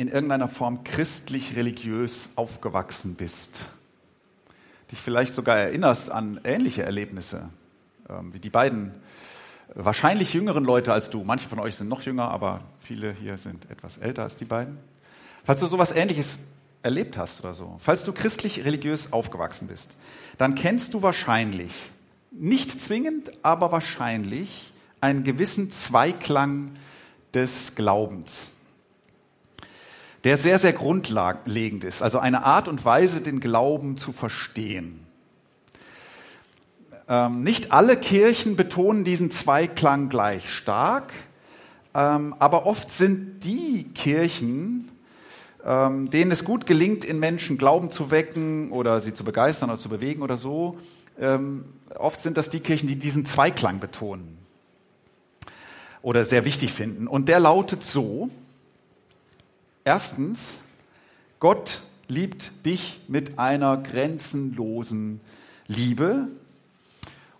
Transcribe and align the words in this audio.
in 0.00 0.08
irgendeiner 0.08 0.48
Form 0.48 0.82
christlich-religiös 0.82 2.30
aufgewachsen 2.34 3.16
bist, 3.16 3.66
dich 4.90 4.98
vielleicht 4.98 5.34
sogar 5.34 5.58
erinnerst 5.58 6.10
an 6.10 6.40
ähnliche 6.42 6.82
Erlebnisse, 6.82 7.50
ähm, 8.08 8.32
wie 8.32 8.38
die 8.38 8.48
beiden 8.48 8.94
wahrscheinlich 9.74 10.32
jüngeren 10.32 10.64
Leute 10.64 10.94
als 10.94 11.10
du. 11.10 11.22
Manche 11.22 11.50
von 11.50 11.58
euch 11.58 11.76
sind 11.76 11.88
noch 11.88 12.00
jünger, 12.00 12.30
aber 12.30 12.62
viele 12.80 13.12
hier 13.12 13.36
sind 13.36 13.70
etwas 13.70 13.98
älter 13.98 14.22
als 14.22 14.36
die 14.36 14.46
beiden. 14.46 14.78
Falls 15.44 15.60
du 15.60 15.66
sowas 15.66 15.92
Ähnliches 15.92 16.38
erlebt 16.82 17.18
hast 17.18 17.40
oder 17.40 17.52
so, 17.52 17.76
falls 17.78 18.02
du 18.02 18.14
christlich-religiös 18.14 19.12
aufgewachsen 19.12 19.68
bist, 19.68 19.98
dann 20.38 20.54
kennst 20.54 20.94
du 20.94 21.02
wahrscheinlich, 21.02 21.74
nicht 22.30 22.80
zwingend, 22.80 23.32
aber 23.42 23.70
wahrscheinlich, 23.70 24.72
einen 25.02 25.24
gewissen 25.24 25.68
Zweiklang 25.68 26.70
des 27.34 27.74
Glaubens 27.74 28.50
der 30.24 30.36
sehr, 30.36 30.58
sehr 30.58 30.72
grundlegend 30.72 31.84
ist. 31.84 32.02
Also 32.02 32.18
eine 32.18 32.44
Art 32.44 32.68
und 32.68 32.84
Weise, 32.84 33.20
den 33.20 33.40
Glauben 33.40 33.96
zu 33.96 34.12
verstehen. 34.12 35.06
Ähm, 37.08 37.42
nicht 37.42 37.72
alle 37.72 37.96
Kirchen 37.96 38.56
betonen 38.56 39.04
diesen 39.04 39.30
Zweiklang 39.30 40.08
gleich 40.08 40.52
stark, 40.52 41.12
ähm, 41.94 42.34
aber 42.38 42.66
oft 42.66 42.90
sind 42.90 43.44
die 43.44 43.84
Kirchen, 43.94 44.90
ähm, 45.64 46.10
denen 46.10 46.30
es 46.30 46.44
gut 46.44 46.66
gelingt, 46.66 47.04
in 47.04 47.18
Menschen 47.18 47.58
Glauben 47.58 47.90
zu 47.90 48.10
wecken 48.10 48.70
oder 48.70 49.00
sie 49.00 49.12
zu 49.12 49.24
begeistern 49.24 49.70
oder 49.70 49.78
zu 49.78 49.88
bewegen 49.88 50.22
oder 50.22 50.36
so, 50.36 50.78
ähm, 51.18 51.64
oft 51.98 52.20
sind 52.20 52.36
das 52.36 52.50
die 52.50 52.60
Kirchen, 52.60 52.86
die 52.86 52.96
diesen 52.96 53.26
Zweiklang 53.26 53.80
betonen 53.80 54.38
oder 56.02 56.24
sehr 56.24 56.44
wichtig 56.44 56.72
finden. 56.72 57.06
Und 57.06 57.28
der 57.28 57.40
lautet 57.40 57.84
so, 57.84 58.30
Erstens, 59.90 60.60
Gott 61.40 61.80
liebt 62.06 62.64
dich 62.64 63.00
mit 63.08 63.40
einer 63.40 63.76
grenzenlosen 63.76 65.20
Liebe. 65.66 66.28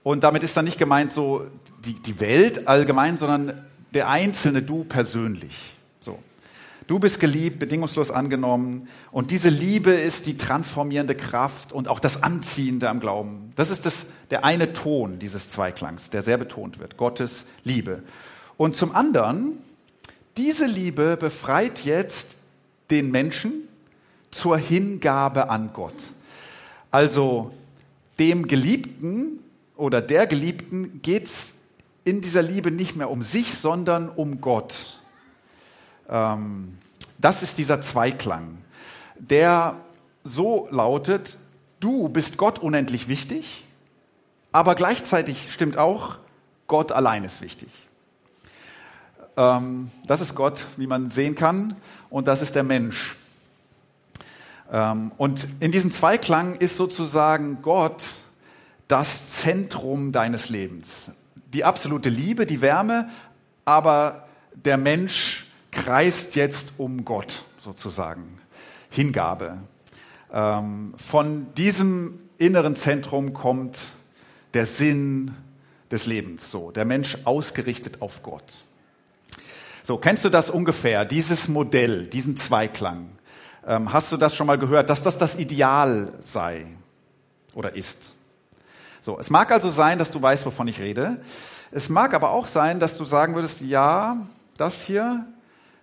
Und 0.03 0.25
damit 0.25 0.43
ist 0.43 0.57
dann 0.57 0.65
nicht 0.65 0.77
gemeint 0.77 1.13
so 1.13 1.47
die, 1.85 1.95
die 1.95 2.19
Welt 2.19 2.67
allgemein, 2.67 3.17
sondern 3.17 3.65
der 3.95 4.09
einzelne 4.09 4.63
du 4.63 4.83
persönlich. 4.83 5.77
So. 6.01 6.19
Du 6.89 6.99
bist 6.99 7.21
geliebt, 7.21 7.61
bedingungslos 7.61 8.11
angenommen. 8.11 8.89
Und 9.13 9.31
diese 9.31 9.49
Liebe 9.49 9.93
ist 9.93 10.27
die 10.27 10.37
transformierende 10.37 11.15
Kraft 11.15 11.73
und 11.73 11.87
auch 11.87 12.01
das 12.01 12.25
Anziehende 12.25 12.91
am 12.91 12.99
Glauben. 12.99 13.53
Das 13.55 13.71
ist 13.71 13.87
das, 13.87 14.07
der 14.33 14.45
eine 14.45 14.73
Ton 14.73 15.21
dieses 15.21 15.49
Zweiklangs, 15.49 16.11
der 16.11 16.23
sehr 16.23 16.37
betont 16.37 16.81
wird. 16.81 16.97
Gottes 16.97 17.47
Liebe. 17.63 18.03
Und 18.57 18.75
zum 18.75 18.93
anderen 18.93 19.59
diese 20.37 20.67
Liebe 20.67 21.17
befreit 21.17 21.85
jetzt 21.85 22.39
den 22.91 23.11
Menschen 23.11 23.69
zur 24.31 24.59
Hingabe 24.59 25.51
an 25.51 25.71
Gott. 25.73 25.95
Also 26.91 27.53
dem 28.19 28.47
Geliebten 28.47 29.41
oder 29.77 30.01
der 30.01 30.27
Geliebten 30.27 31.01
geht 31.03 31.27
es 31.27 31.55
in 32.05 32.21
dieser 32.21 32.43
Liebe 32.43 32.71
nicht 32.71 32.97
mehr 32.97 33.11
um 33.11 33.23
sich, 33.23 33.55
sondern 33.55 34.09
um 34.09 34.41
Gott. 34.41 35.01
Ähm, 36.09 36.79
das 37.19 37.43
ist 37.43 37.59
dieser 37.59 37.81
Zweiklang, 37.81 38.59
der 39.19 39.77
so 40.25 40.69
lautet, 40.71 41.39
du 41.81 42.09
bist 42.09 42.37
Gott 42.37 42.59
unendlich 42.59 43.09
wichtig, 43.09 43.65
aber 44.53 44.75
gleichzeitig 44.75 45.53
stimmt 45.53 45.77
auch, 45.77 46.19
Gott 46.67 46.93
allein 46.93 47.25
ist 47.25 47.41
wichtig. 47.43 47.69
Ähm, 49.41 49.91
das 50.07 50.21
ist 50.21 50.35
Gott, 50.35 50.67
wie 50.77 50.87
man 50.87 51.09
sehen 51.09 51.35
kann, 51.35 51.75
und 52.11 52.29
das 52.29 52.43
ist 52.43 52.55
der 52.55 52.63
Mensch. 52.63 53.17
Ähm, 54.71 55.13
und 55.17 55.49
in 55.61 55.73
diesem 55.73 55.91
Zweiklang 55.91 56.57
ist 56.57 56.77
sozusagen 56.77 57.63
Gott 57.63 58.05
das 58.87 59.29
Zentrum 59.29 60.13
deines 60.13 60.51
Lebens. 60.51 61.13
Die 61.55 61.65
absolute 61.65 62.11
Liebe, 62.11 62.45
die 62.45 62.61
Wärme, 62.61 63.09
aber 63.65 64.29
der 64.55 64.77
Mensch 64.77 65.47
kreist 65.71 66.37
jetzt 66.37 66.73
um 66.77 67.07
Gott 67.07 67.43
sozusagen. 67.59 68.39
Hingabe. 68.91 69.57
Ähm, 70.33 70.93
von 70.99 71.55
diesem 71.55 72.19
inneren 72.37 72.77
Zentrum 72.77 73.33
kommt 73.33 73.93
der 74.53 74.67
Sinn 74.67 75.35
des 75.91 76.05
Lebens, 76.05 76.51
so 76.51 76.73
der 76.73 76.85
Mensch 76.85 77.17
ausgerichtet 77.25 78.03
auf 78.03 78.23
Gott. 78.23 78.65
So, 79.83 79.97
kennst 79.97 80.25
du 80.25 80.29
das 80.29 80.51
ungefähr, 80.51 81.05
dieses 81.05 81.49
Modell, 81.49 82.07
diesen 82.07 82.37
Zweiklang? 82.37 83.11
Ähm, 83.67 83.93
hast 83.93 84.13
du 84.13 84.17
das 84.17 84.35
schon 84.35 84.47
mal 84.47 84.59
gehört, 84.59 84.91
dass 84.91 85.03
das 85.03 85.19
das 85.19 85.37
Ideal 85.37 86.13
sei 86.21 86.67
oder 87.55 87.75
ist? 87.75 88.15
So, 89.01 89.19
es 89.19 89.31
mag 89.31 89.51
also 89.51 89.71
sein, 89.71 89.99
dass 89.99 90.11
du 90.11 90.21
weißt, 90.21 90.45
wovon 90.45 90.69
ich 90.69 90.81
rede. 90.81 91.23
Es 91.71 91.89
mag 91.89 92.15
aber 92.15 92.31
auch 92.31 92.49
sein, 92.49 92.81
dass 92.81 92.99
du 92.99 93.05
sagen 93.05 93.35
würdest, 93.35 93.63
ja, 93.63 94.19
das 94.57 94.83
hier 94.83 95.27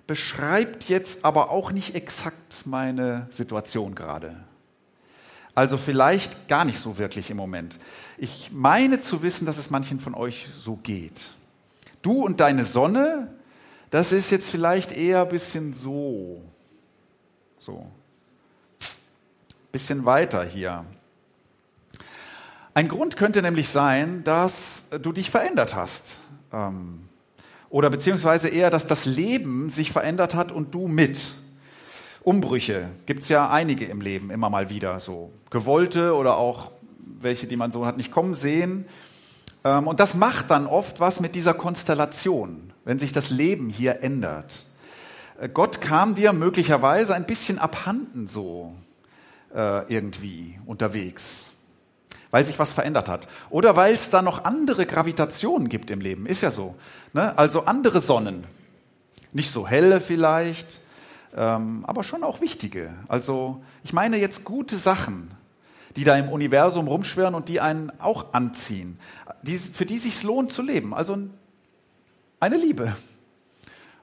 beschreibt 0.06 0.88
jetzt 0.88 1.26
aber 1.26 1.50
auch 1.50 1.72
nicht 1.72 1.96
exakt 1.96 2.66
meine 2.66 3.28
Situation 3.30 3.96
gerade. 3.96 4.38
Also 5.56 5.76
vielleicht 5.78 6.48
gar 6.48 6.66
nicht 6.66 6.80
so 6.80 7.00
wirklich 7.00 7.32
im 7.32 7.38
Moment. 7.38 7.80
Ich 8.18 8.52
meine 8.54 9.00
zu 9.00 9.24
wissen, 9.24 9.46
dass 9.46 9.58
es 9.58 9.72
manchen 9.72 10.00
von 10.00 10.14
euch 10.14 10.48
so 10.56 10.76
geht. 10.76 11.32
Du 12.04 12.24
und 12.24 12.40
deine 12.40 12.64
Sonne 12.64 13.34
das 13.90 14.12
ist 14.12 14.32
jetzt 14.32 14.50
vielleicht 14.50 14.92
eher 14.92 15.22
ein 15.22 15.30
bisschen 15.30 15.74
so. 15.74 16.42
So. 17.60 17.86
Bisschen 19.72 20.06
weiter 20.06 20.44
hier. 20.44 20.86
Ein 22.74 22.90
Grund 22.90 23.18
könnte 23.18 23.42
nämlich 23.42 23.70
sein, 23.70 24.24
dass 24.24 24.86
du 25.02 25.12
dich 25.12 25.32
verändert 25.32 25.74
hast. 25.74 26.24
Ähm, 26.54 27.08
oder 27.70 27.90
beziehungsweise 27.90 28.50
eher, 28.50 28.70
dass 28.70 28.88
das 28.88 29.06
Leben 29.06 29.70
sich 29.70 29.92
verändert 29.92 30.36
hat 30.36 30.52
und 30.52 30.74
du 30.74 30.88
mit. 30.88 31.34
Umbrüche 32.24 32.90
gibt 33.06 33.24
es 33.24 33.30
ja 33.30 33.50
einige 33.50 33.86
im 33.86 34.02
Leben 34.02 34.32
immer 34.32 34.50
mal 34.50 34.70
wieder 34.70 35.00
so. 35.00 35.32
Gewollte 35.50 36.14
oder 36.14 36.38
auch 36.38 36.72
welche, 37.00 37.48
die 37.48 37.56
man 37.56 37.72
so 37.72 37.86
hat 37.86 37.98
nicht 37.98 38.12
kommen 38.12 38.36
sehen. 38.36 38.86
Ähm, 39.64 39.88
und 39.88 40.00
das 40.00 40.14
macht 40.14 40.52
dann 40.52 40.68
oft 40.68 41.00
was 41.00 41.20
mit 41.20 41.36
dieser 41.36 41.54
Konstellation 41.54 42.67
wenn 42.88 43.00
sich 43.00 43.12
das 43.12 43.32
Leben 43.32 43.68
hier 43.68 44.02
ändert. 44.02 44.66
Äh, 45.42 45.50
Gott 45.50 45.82
kam 45.82 46.16
dir 46.16 46.32
möglicherweise 46.32 47.14
ein 47.14 47.26
bisschen 47.26 47.60
abhanden 47.60 48.28
so 48.28 48.74
äh, 49.54 49.94
irgendwie 49.94 50.58
unterwegs, 50.66 51.52
weil 52.32 52.46
sich 52.46 52.58
was 52.60 52.72
verändert 52.72 53.10
hat. 53.10 53.28
Oder 53.50 53.76
weil 53.76 53.94
es 53.94 54.10
da 54.10 54.22
noch 54.22 54.46
andere 54.46 54.86
Gravitationen 54.86 55.68
gibt 55.68 55.92
im 55.92 56.00
Leben, 56.00 56.26
ist 56.26 56.42
ja 56.42 56.50
so. 56.50 56.76
Ne? 57.12 57.38
Also 57.38 57.66
andere 57.66 58.00
Sonnen, 58.00 58.46
nicht 59.34 59.52
so 59.52 59.68
helle 59.68 60.00
vielleicht, 60.00 60.80
ähm, 61.36 61.84
aber 61.86 62.06
schon 62.06 62.24
auch 62.24 62.40
wichtige. 62.40 62.94
Also 63.10 63.62
ich 63.84 63.92
meine 63.92 64.16
jetzt 64.16 64.46
gute 64.46 64.78
Sachen, 64.78 65.32
die 65.98 66.06
da 66.06 66.16
im 66.16 66.30
Universum 66.30 66.88
rumschwirren 66.88 67.36
und 67.36 67.50
die 67.50 67.60
einen 67.60 67.92
auch 68.00 68.34
anziehen, 68.34 68.98
die, 69.42 69.58
für 69.58 69.86
die 69.86 69.98
sich 69.98 70.24
lohnt 70.24 70.54
zu 70.54 70.62
leben. 70.62 70.94
Also 70.94 71.18
eine 72.40 72.58
Liebe 72.58 72.96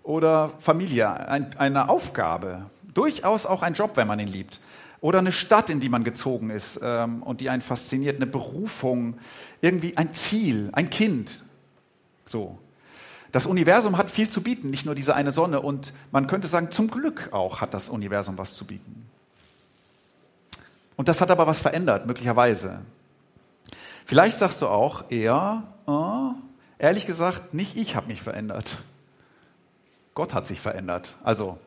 oder 0.03 0.53
Familie, 0.61 1.11
ein, 1.29 1.57
eine 1.59 1.89
Aufgabe, 1.89 2.67
durchaus 2.93 3.47
auch 3.47 3.63
ein 3.63 3.75
Job, 3.75 3.97
wenn 3.97 4.07
man 4.07 4.21
ihn 4.21 4.29
liebt. 4.29 4.61
Oder 5.01 5.19
eine 5.19 5.33
Stadt, 5.33 5.69
in 5.69 5.81
die 5.81 5.91
man 5.91 6.03
gezogen 6.03 6.51
ist 6.51 6.81
ähm, 6.83 7.23
und 7.23 7.41
die 7.41 7.51
einen 7.51 7.61
fasziniert, 7.61 8.17
eine 8.17 8.27
Berufung, 8.27 9.19
irgendwie 9.61 9.97
ein 9.97 10.15
Ziel, 10.15 10.71
ein 10.73 10.89
Kind. 10.89 11.45
So. 12.25 12.59
Das 13.31 13.47
Universum 13.47 13.99
hat 13.99 14.11
viel 14.11 14.31
zu 14.31 14.43
bieten, 14.43 14.71
nicht 14.71 14.87
nur 14.87 14.95
diese 14.95 15.15
eine 15.15 15.33
Sonne. 15.33 15.61
Und 15.61 15.93
man 16.11 16.27
könnte 16.27 16.49
sagen, 16.49 16.71
zum 16.71 16.89
Glück 16.89 17.29
auch 17.33 17.61
hat 17.61 17.75
das 17.75 17.89
Universum 17.89 18.39
was 18.39 18.55
zu 18.55 18.65
bieten. 18.65 19.07
Und 20.97 21.09
das 21.09 21.21
hat 21.21 21.31
aber 21.31 21.47
was 21.47 21.61
verändert, 21.61 22.07
möglicherweise. 22.07 22.81
Vielleicht 24.07 24.39
sagst 24.39 24.63
du 24.63 24.69
auch 24.69 25.11
eher, 25.11 25.65
oh, 25.87 26.31
Ehrlich 26.79 27.07
gesagt, 27.07 27.55
nicht 27.55 27.77
ich 27.77 27.97
habe 27.97 28.09
mich 28.09 28.23
verändert. 28.23 28.79
Gott 30.15 30.35
hat 30.35 30.47
sich 30.47 30.61
verändert. 30.61 31.17
Also 31.23 31.59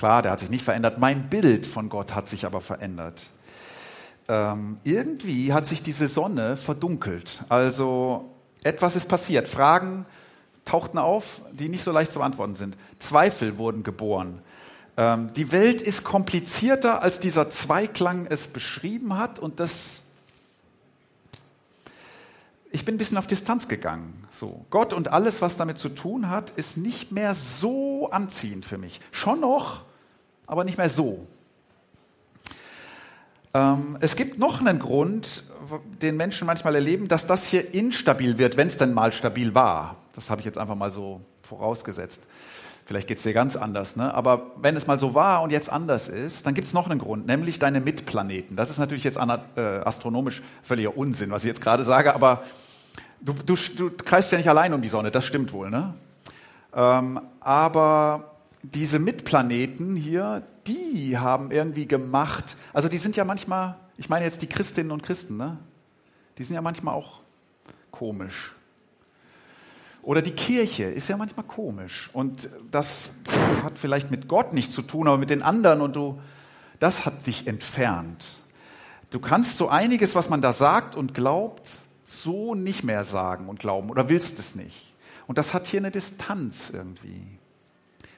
Klar, 0.00 0.22
der 0.22 0.32
hat 0.32 0.40
sich 0.40 0.48
nicht 0.48 0.64
verändert. 0.64 0.98
Mein 0.98 1.28
Bild 1.28 1.66
von 1.66 1.90
Gott 1.90 2.14
hat 2.14 2.26
sich 2.26 2.46
aber 2.46 2.62
verändert. 2.62 3.28
Ähm, 4.28 4.78
irgendwie 4.82 5.52
hat 5.52 5.66
sich 5.66 5.82
diese 5.82 6.08
Sonne 6.08 6.56
verdunkelt. 6.56 7.42
Also 7.50 8.30
etwas 8.62 8.96
ist 8.96 9.10
passiert. 9.10 9.46
Fragen 9.46 10.06
tauchten 10.64 10.96
auf, 10.96 11.42
die 11.52 11.68
nicht 11.68 11.84
so 11.84 11.92
leicht 11.92 12.12
zu 12.12 12.20
beantworten 12.20 12.54
sind. 12.54 12.78
Zweifel 12.98 13.58
wurden 13.58 13.82
geboren. 13.82 14.40
Ähm, 14.96 15.34
die 15.34 15.52
Welt 15.52 15.82
ist 15.82 16.02
komplizierter, 16.02 17.02
als 17.02 17.20
dieser 17.20 17.50
Zweiklang 17.50 18.24
es 18.24 18.46
beschrieben 18.46 19.18
hat. 19.18 19.38
Und 19.38 19.60
das 19.60 20.04
ich 22.72 22.84
bin 22.84 22.94
ein 22.94 22.98
bisschen 22.98 23.18
auf 23.18 23.26
Distanz 23.26 23.68
gegangen. 23.68 24.24
So. 24.30 24.64
Gott 24.70 24.92
und 24.92 25.08
alles, 25.08 25.42
was 25.42 25.56
damit 25.56 25.78
zu 25.78 25.88
tun 25.88 26.30
hat, 26.30 26.50
ist 26.50 26.76
nicht 26.76 27.12
mehr 27.12 27.34
so 27.34 28.10
anziehend 28.10 28.64
für 28.64 28.78
mich. 28.78 29.00
Schon 29.10 29.40
noch, 29.40 29.82
aber 30.46 30.64
nicht 30.64 30.78
mehr 30.78 30.88
so. 30.88 31.26
Ähm, 33.52 33.98
es 34.00 34.14
gibt 34.14 34.38
noch 34.38 34.60
einen 34.60 34.78
Grund, 34.78 35.42
den 36.00 36.16
Menschen 36.16 36.46
manchmal 36.46 36.74
erleben, 36.74 37.08
dass 37.08 37.26
das 37.26 37.46
hier 37.46 37.74
instabil 37.74 38.38
wird, 38.38 38.56
wenn 38.56 38.68
es 38.68 38.78
denn 38.78 38.94
mal 38.94 39.12
stabil 39.12 39.54
war. 39.54 39.96
Das 40.14 40.30
habe 40.30 40.40
ich 40.40 40.44
jetzt 40.44 40.58
einfach 40.58 40.76
mal 40.76 40.90
so 40.90 41.20
vorausgesetzt. 41.42 42.22
Vielleicht 42.90 43.06
geht 43.06 43.18
es 43.18 43.22
dir 43.22 43.32
ganz 43.32 43.54
anders, 43.54 43.94
ne? 43.94 44.12
aber 44.12 44.50
wenn 44.56 44.74
es 44.74 44.88
mal 44.88 44.98
so 44.98 45.14
war 45.14 45.42
und 45.42 45.52
jetzt 45.52 45.70
anders 45.70 46.08
ist, 46.08 46.44
dann 46.44 46.54
gibt 46.54 46.66
es 46.66 46.74
noch 46.74 46.90
einen 46.90 46.98
Grund, 46.98 47.24
nämlich 47.24 47.60
deine 47.60 47.78
Mitplaneten. 47.78 48.56
Das 48.56 48.68
ist 48.68 48.78
natürlich 48.78 49.04
jetzt 49.04 49.16
äh, 49.16 49.60
astronomisch 49.60 50.42
völliger 50.64 50.96
Unsinn, 50.96 51.30
was 51.30 51.44
ich 51.44 51.46
jetzt 51.46 51.60
gerade 51.60 51.84
sage, 51.84 52.12
aber 52.12 52.42
du, 53.20 53.32
du, 53.32 53.54
du 53.54 53.90
kreist 53.92 54.32
ja 54.32 54.38
nicht 54.38 54.48
allein 54.48 54.74
um 54.74 54.82
die 54.82 54.88
Sonne, 54.88 55.12
das 55.12 55.24
stimmt 55.24 55.52
wohl. 55.52 55.70
Ne? 55.70 55.94
Ähm, 56.74 57.20
aber 57.38 58.32
diese 58.64 58.98
Mitplaneten 58.98 59.94
hier, 59.94 60.42
die 60.66 61.16
haben 61.16 61.52
irgendwie 61.52 61.86
gemacht, 61.86 62.56
also 62.72 62.88
die 62.88 62.98
sind 62.98 63.14
ja 63.14 63.24
manchmal, 63.24 63.76
ich 63.98 64.08
meine 64.08 64.24
jetzt 64.24 64.42
die 64.42 64.48
Christinnen 64.48 64.90
und 64.90 65.04
Christen, 65.04 65.36
ne? 65.36 65.58
die 66.38 66.42
sind 66.42 66.56
ja 66.56 66.60
manchmal 66.60 66.96
auch 66.96 67.20
komisch. 67.92 68.52
Oder 70.02 70.22
die 70.22 70.32
Kirche 70.32 70.84
ist 70.84 71.08
ja 71.08 71.16
manchmal 71.16 71.46
komisch. 71.46 72.10
Und 72.12 72.48
das 72.70 73.10
hat 73.62 73.78
vielleicht 73.78 74.10
mit 74.10 74.28
Gott 74.28 74.52
nichts 74.52 74.74
zu 74.74 74.82
tun, 74.82 75.08
aber 75.08 75.18
mit 75.18 75.30
den 75.30 75.42
anderen. 75.42 75.80
Und 75.80 75.96
du, 75.96 76.20
das 76.78 77.04
hat 77.04 77.26
dich 77.26 77.46
entfernt. 77.46 78.38
Du 79.10 79.18
kannst 79.18 79.58
so 79.58 79.68
einiges, 79.68 80.14
was 80.14 80.30
man 80.30 80.40
da 80.40 80.52
sagt 80.52 80.94
und 80.94 81.14
glaubt, 81.14 81.78
so 82.04 82.54
nicht 82.54 82.82
mehr 82.82 83.04
sagen 83.04 83.48
und 83.48 83.60
glauben 83.60 83.90
oder 83.90 84.08
willst 84.08 84.38
es 84.38 84.54
nicht. 84.54 84.94
Und 85.26 85.38
das 85.38 85.54
hat 85.54 85.66
hier 85.66 85.80
eine 85.80 85.90
Distanz 85.90 86.70
irgendwie. 86.70 87.26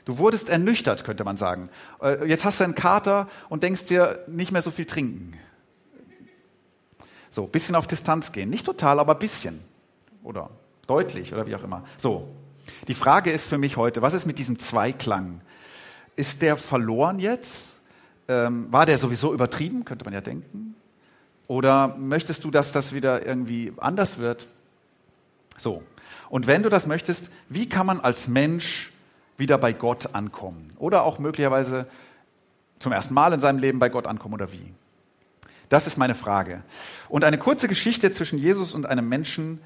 Du 0.04 0.18
wurdest 0.18 0.48
ernüchtert, 0.48 1.04
könnte 1.04 1.24
man 1.24 1.36
sagen. 1.36 1.68
Äh, 2.00 2.26
jetzt 2.26 2.44
hast 2.44 2.60
du 2.60 2.64
einen 2.64 2.74
Kater 2.74 3.28
und 3.48 3.62
denkst 3.62 3.84
dir, 3.84 4.24
nicht 4.26 4.50
mehr 4.50 4.62
so 4.62 4.70
viel 4.70 4.84
trinken. 4.84 5.34
So, 7.30 7.46
bisschen 7.46 7.74
auf 7.74 7.86
Distanz 7.86 8.32
gehen. 8.32 8.50
Nicht 8.50 8.66
total, 8.66 8.98
aber 8.98 9.14
bisschen. 9.14 9.60
Oder 10.22 10.50
deutlich 10.92 11.32
oder 11.32 11.46
wie 11.46 11.56
auch 11.56 11.64
immer. 11.64 11.84
So, 11.96 12.28
die 12.86 12.94
Frage 12.94 13.30
ist 13.30 13.48
für 13.48 13.56
mich 13.56 13.78
heute, 13.78 14.02
was 14.02 14.12
ist 14.12 14.26
mit 14.26 14.38
diesem 14.38 14.58
Zweiklang? 14.58 15.40
Ist 16.16 16.42
der 16.42 16.56
verloren 16.58 17.18
jetzt? 17.18 17.70
Ähm, 18.28 18.70
war 18.70 18.84
der 18.84 18.98
sowieso 18.98 19.32
übertrieben, 19.32 19.86
könnte 19.86 20.04
man 20.04 20.12
ja 20.12 20.20
denken? 20.20 20.74
Oder 21.48 21.96
möchtest 21.96 22.44
du, 22.44 22.50
dass 22.50 22.72
das 22.72 22.92
wieder 22.92 23.26
irgendwie 23.26 23.72
anders 23.78 24.18
wird? 24.18 24.48
So. 25.56 25.82
Und 26.28 26.46
wenn 26.46 26.62
du 26.62 26.68
das 26.68 26.86
möchtest, 26.86 27.30
wie 27.48 27.68
kann 27.68 27.86
man 27.86 28.00
als 28.00 28.28
Mensch 28.28 28.92
wieder 29.38 29.56
bei 29.56 29.72
Gott 29.72 30.14
ankommen? 30.14 30.72
Oder 30.76 31.04
auch 31.04 31.18
möglicherweise 31.18 31.86
zum 32.78 32.92
ersten 32.92 33.14
Mal 33.14 33.32
in 33.32 33.40
seinem 33.40 33.58
Leben 33.58 33.78
bei 33.78 33.88
Gott 33.88 34.06
ankommen 34.06 34.34
oder 34.34 34.52
wie? 34.52 34.74
Das 35.70 35.86
ist 35.86 35.96
meine 35.96 36.14
Frage. 36.14 36.62
Und 37.08 37.24
eine 37.24 37.38
kurze 37.38 37.66
Geschichte 37.66 38.12
zwischen 38.12 38.38
Jesus 38.38 38.74
und 38.74 38.84
einem 38.84 39.08
Menschen 39.08 39.58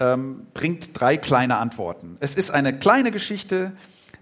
ähm, 0.00 0.46
bringt 0.54 0.98
drei 0.98 1.16
kleine 1.16 1.58
Antworten. 1.58 2.16
Es 2.20 2.34
ist 2.34 2.50
eine 2.50 2.76
kleine 2.78 3.12
Geschichte, 3.12 3.72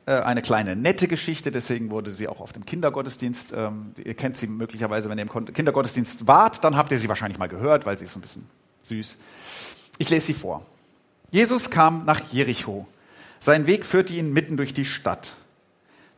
äh, 0.07 0.13
eine 0.13 0.43
kleine 0.43 0.77
nette 0.77 1.09
Geschichte, 1.09 1.51
deswegen 1.51 1.91
wurde 1.91 2.11
sie 2.11 2.29
auch 2.29 2.41
auf 2.41 2.53
dem 2.53 2.67
Kindergottesdienst, 2.67 3.53
ähm, 3.57 3.93
ihr 4.03 4.15
kennt 4.15 4.37
sie 4.37 4.47
möglicherweise, 4.47 5.09
wenn 5.09 5.19
ihr 5.19 5.27
im 5.31 5.55
Kindergottesdienst 5.55 6.27
wart, 6.27 6.65
dann 6.65 6.77
habt 6.77 6.93
ihr 6.93 6.99
sie 6.99 7.09
wahrscheinlich 7.09 7.39
mal 7.39 7.49
gehört, 7.49 7.87
weil 7.87 7.97
sie 7.97 8.05
ist 8.05 8.13
so 8.13 8.19
ein 8.19 8.23
bisschen 8.23 8.47
süß. 8.83 9.17
Ich 9.99 10.11
lese 10.11 10.27
sie 10.27 10.35
vor. 10.35 10.67
Jesus 11.31 11.71
kam 11.71 12.05
nach 12.05 12.21
Jericho. 12.33 12.87
Sein 13.41 13.67
Weg 13.67 13.85
führte 13.85 14.15
ihn 14.15 14.33
mitten 14.33 14.57
durch 14.57 14.73
die 14.73 14.85
Stadt. 14.85 15.35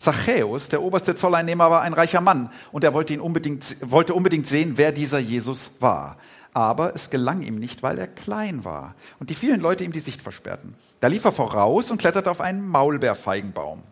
Zachäus, 0.00 0.68
der 0.68 0.82
oberste 0.82 1.14
Zolleinnehmer, 1.14 1.70
war 1.70 1.82
ein 1.82 1.92
reicher 1.92 2.20
Mann 2.20 2.50
und 2.72 2.82
er 2.82 2.94
wollte, 2.94 3.14
ihn 3.14 3.20
unbedingt, 3.20 3.76
wollte 3.88 4.14
unbedingt 4.14 4.48
sehen, 4.48 4.72
wer 4.76 4.90
dieser 4.90 5.20
Jesus 5.20 5.70
war 5.78 6.16
aber 6.52 6.94
es 6.94 7.10
gelang 7.10 7.42
ihm 7.42 7.58
nicht, 7.58 7.82
weil 7.82 7.98
er 7.98 8.06
klein 8.06 8.64
war 8.64 8.94
und 9.18 9.30
die 9.30 9.34
vielen 9.34 9.60
Leute 9.60 9.84
ihm 9.84 9.92
die 9.92 10.00
Sicht 10.00 10.22
versperrten. 10.22 10.74
Da 11.00 11.08
lief 11.08 11.24
er 11.24 11.32
voraus 11.32 11.90
und 11.90 11.98
kletterte 11.98 12.30
auf 12.30 12.40
einen 12.40 12.68
Maulbeerfeigenbaum. 12.68 13.82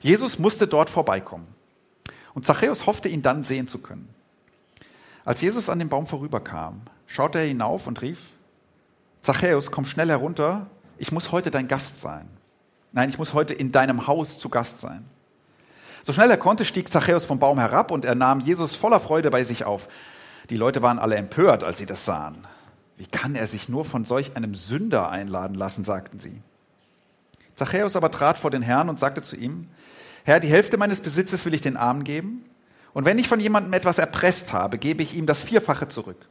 Jesus 0.00 0.38
musste 0.38 0.66
dort 0.66 0.90
vorbeikommen. 0.90 1.46
Und 2.34 2.46
Zachäus 2.46 2.86
hoffte, 2.86 3.08
ihn 3.08 3.22
dann 3.22 3.44
sehen 3.44 3.68
zu 3.68 3.78
können. 3.78 4.08
Als 5.24 5.40
Jesus 5.40 5.68
an 5.68 5.78
dem 5.78 5.88
Baum 5.88 6.06
vorüberkam, 6.06 6.82
schaute 7.06 7.38
er 7.38 7.46
hinauf 7.46 7.86
und 7.86 8.02
rief, 8.02 8.30
Zachäus, 9.22 9.70
komm 9.70 9.84
schnell 9.84 10.08
herunter, 10.08 10.66
ich 10.98 11.12
muss 11.12 11.30
heute 11.32 11.50
dein 11.50 11.68
Gast 11.68 12.00
sein. 12.00 12.28
Nein, 12.92 13.08
ich 13.08 13.18
muss 13.18 13.32
heute 13.32 13.54
in 13.54 13.72
deinem 13.72 14.06
Haus 14.06 14.38
zu 14.38 14.48
Gast 14.48 14.80
sein. 14.80 15.04
So 16.02 16.12
schnell 16.12 16.30
er 16.30 16.36
konnte, 16.36 16.64
stieg 16.64 16.90
Zachäus 16.90 17.24
vom 17.24 17.38
Baum 17.38 17.58
herab 17.58 17.90
und 17.90 18.04
er 18.04 18.14
nahm 18.14 18.40
Jesus 18.40 18.74
voller 18.74 19.00
Freude 19.00 19.30
bei 19.30 19.44
sich 19.44 19.64
auf. 19.64 19.88
Die 20.50 20.56
Leute 20.56 20.82
waren 20.82 20.98
alle 20.98 21.16
empört, 21.16 21.62
als 21.62 21.78
sie 21.78 21.86
das 21.86 22.04
sahen. 22.04 22.46
Wie 22.96 23.06
kann 23.06 23.34
er 23.34 23.46
sich 23.46 23.68
nur 23.68 23.84
von 23.84 24.04
solch 24.04 24.36
einem 24.36 24.54
Sünder 24.54 25.10
einladen 25.10 25.54
lassen, 25.54 25.84
sagten 25.84 26.18
sie. 26.18 26.42
Zachäus 27.54 27.96
aber 27.96 28.10
trat 28.10 28.38
vor 28.38 28.50
den 28.50 28.62
Herrn 28.62 28.88
und 28.88 28.98
sagte 28.98 29.22
zu 29.22 29.36
ihm, 29.36 29.68
Herr, 30.24 30.40
die 30.40 30.48
Hälfte 30.48 30.76
meines 30.76 31.00
Besitzes 31.00 31.44
will 31.44 31.54
ich 31.54 31.60
den 31.60 31.76
Armen 31.76 32.04
geben, 32.04 32.44
und 32.92 33.04
wenn 33.04 33.18
ich 33.18 33.28
von 33.28 33.40
jemandem 33.40 33.72
etwas 33.72 33.98
erpresst 33.98 34.52
habe, 34.52 34.76
gebe 34.78 35.02
ich 35.02 35.16
ihm 35.16 35.26
das 35.26 35.42
Vierfache 35.42 35.88
zurück. 35.88 36.28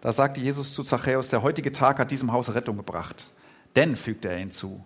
Da 0.00 0.12
sagte 0.12 0.40
Jesus 0.40 0.72
zu 0.72 0.82
Zachäus, 0.82 1.28
der 1.28 1.42
heutige 1.42 1.72
Tag 1.72 1.98
hat 1.98 2.10
diesem 2.10 2.32
Haus 2.32 2.54
Rettung 2.54 2.76
gebracht. 2.76 3.30
Denn, 3.76 3.96
fügte 3.96 4.28
er 4.28 4.38
hinzu, 4.38 4.84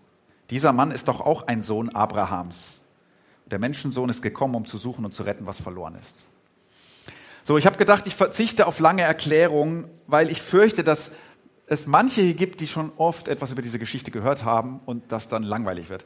dieser 0.51 0.73
Mann 0.73 0.91
ist 0.91 1.09
doch 1.09 1.21
auch 1.21 1.47
ein 1.47 1.63
Sohn 1.63 1.89
Abrahams. 1.91 2.80
Der 3.51 3.59
Menschensohn 3.59 4.09
ist 4.09 4.23
gekommen, 4.23 4.55
um 4.55 4.65
zu 4.65 4.79
suchen 4.79 5.05
und 5.05 5.15
zu 5.15 5.23
retten, 5.23 5.47
was 5.47 5.61
verloren 5.61 5.97
ist. 5.99 6.27
So, 7.43 7.59
ich 7.59 7.67
habe 7.67 7.79
gedacht, 7.79 8.07
ich 8.07 8.15
verzichte 8.15 8.67
auf 8.67 8.81
lange 8.81 9.03
Erklärungen, 9.03 9.87
weil 10.07 10.31
ich 10.31 10.41
fürchte, 10.43 10.85
dass 10.85 11.11
es 11.67 11.87
manche 11.87 12.21
hier 12.21 12.35
gibt, 12.35 12.61
die 12.61 12.67
schon 12.67 12.93
oft 12.97 13.29
etwas 13.29 13.53
über 13.53 13.63
diese 13.63 13.79
Geschichte 13.79 14.11
gehört 14.11 14.45
haben 14.45 14.81
und 14.87 15.13
das 15.13 15.29
dann 15.29 15.43
langweilig 15.43 15.89
wird. 15.89 16.05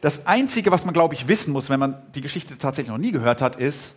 Das 0.00 0.26
Einzige, 0.26 0.70
was 0.70 0.84
man, 0.84 0.92
glaube 0.92 1.14
ich, 1.14 1.26
wissen 1.26 1.52
muss, 1.52 1.70
wenn 1.70 1.80
man 1.80 2.02
die 2.14 2.20
Geschichte 2.20 2.58
tatsächlich 2.58 2.90
noch 2.90 2.98
nie 2.98 3.12
gehört 3.12 3.40
hat, 3.40 3.56
ist, 3.56 3.94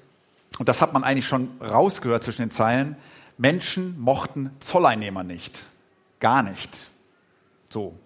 und 0.57 0.67
das 0.67 0.81
hat 0.81 0.93
man 0.93 1.03
eigentlich 1.03 1.27
schon 1.27 1.49
rausgehört 1.61 2.23
zwischen 2.23 2.43
den 2.43 2.51
Zeilen, 2.51 2.95
Menschen 3.37 3.99
mochten 3.99 4.51
Zolleinnehmer 4.59 5.23
nicht. 5.23 5.67
Gar 6.19 6.43
nicht. 6.43 6.89
So. 7.69 7.97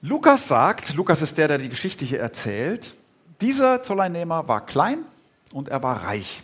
Lukas 0.00 0.48
sagt, 0.48 0.94
Lukas 0.94 1.22
ist 1.22 1.38
der, 1.38 1.48
der 1.48 1.58
die 1.58 1.68
Geschichte 1.68 2.04
hier 2.04 2.20
erzählt, 2.20 2.94
dieser 3.40 3.82
Zolleinnehmer 3.82 4.48
war 4.48 4.64
klein 4.64 5.04
und 5.52 5.68
er 5.68 5.82
war 5.82 6.04
reich. 6.04 6.42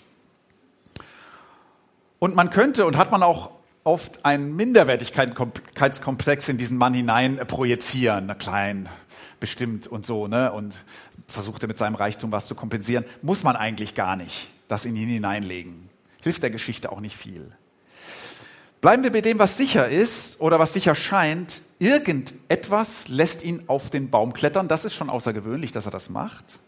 Und 2.18 2.35
man 2.35 2.50
könnte 2.50 2.87
und 2.87 2.97
hat 2.97 3.11
man 3.11 3.23
auch 3.23 3.50
oft 3.82 4.25
einen 4.25 4.54
Minderwertigkeitskomplex 4.56 6.49
in 6.49 6.59
diesen 6.59 6.76
Mann 6.76 6.92
hinein 6.92 7.38
projizieren, 7.47 8.37
klein, 8.38 8.88
bestimmt 9.40 9.87
und 9.87 10.04
so, 10.04 10.28
ne, 10.28 10.52
und 10.52 10.85
versuchte 11.26 11.66
mit 11.66 11.78
seinem 11.78 11.94
Reichtum 11.94 12.30
was 12.30 12.47
zu 12.47 12.54
kompensieren. 12.54 13.04
Muss 13.23 13.42
man 13.42 13.56
eigentlich 13.56 13.94
gar 13.94 14.16
nicht 14.16 14.50
das 14.70 14.85
in 14.85 14.97
ihn 14.97 15.09
hineinlegen. 15.09 15.88
Hilft 16.23 16.42
der 16.42 16.50
Geschichte 16.50 16.92
auch 16.92 17.00
nicht 17.00 17.16
viel. 17.16 17.50
Bleiben 18.80 19.02
wir 19.02 19.12
bei 19.12 19.20
dem, 19.20 19.38
was 19.38 19.56
sicher 19.56 19.88
ist 19.88 20.40
oder 20.40 20.59
was 20.59 20.73
sicher 20.73 20.94
scheint. 20.94 21.62
Irgendetwas 21.78 23.09
lässt 23.09 23.42
ihn 23.42 23.64
auf 23.66 23.90
den 23.90 24.11
Baum 24.11 24.32
klettern. 24.32 24.68
Das 24.68 24.85
ist 24.85 24.94
schon 24.94 25.11
außergewöhnlich, 25.11 25.73
dass 25.73 25.87
er 25.87 25.90
das 25.90 26.09
macht. 26.09 26.61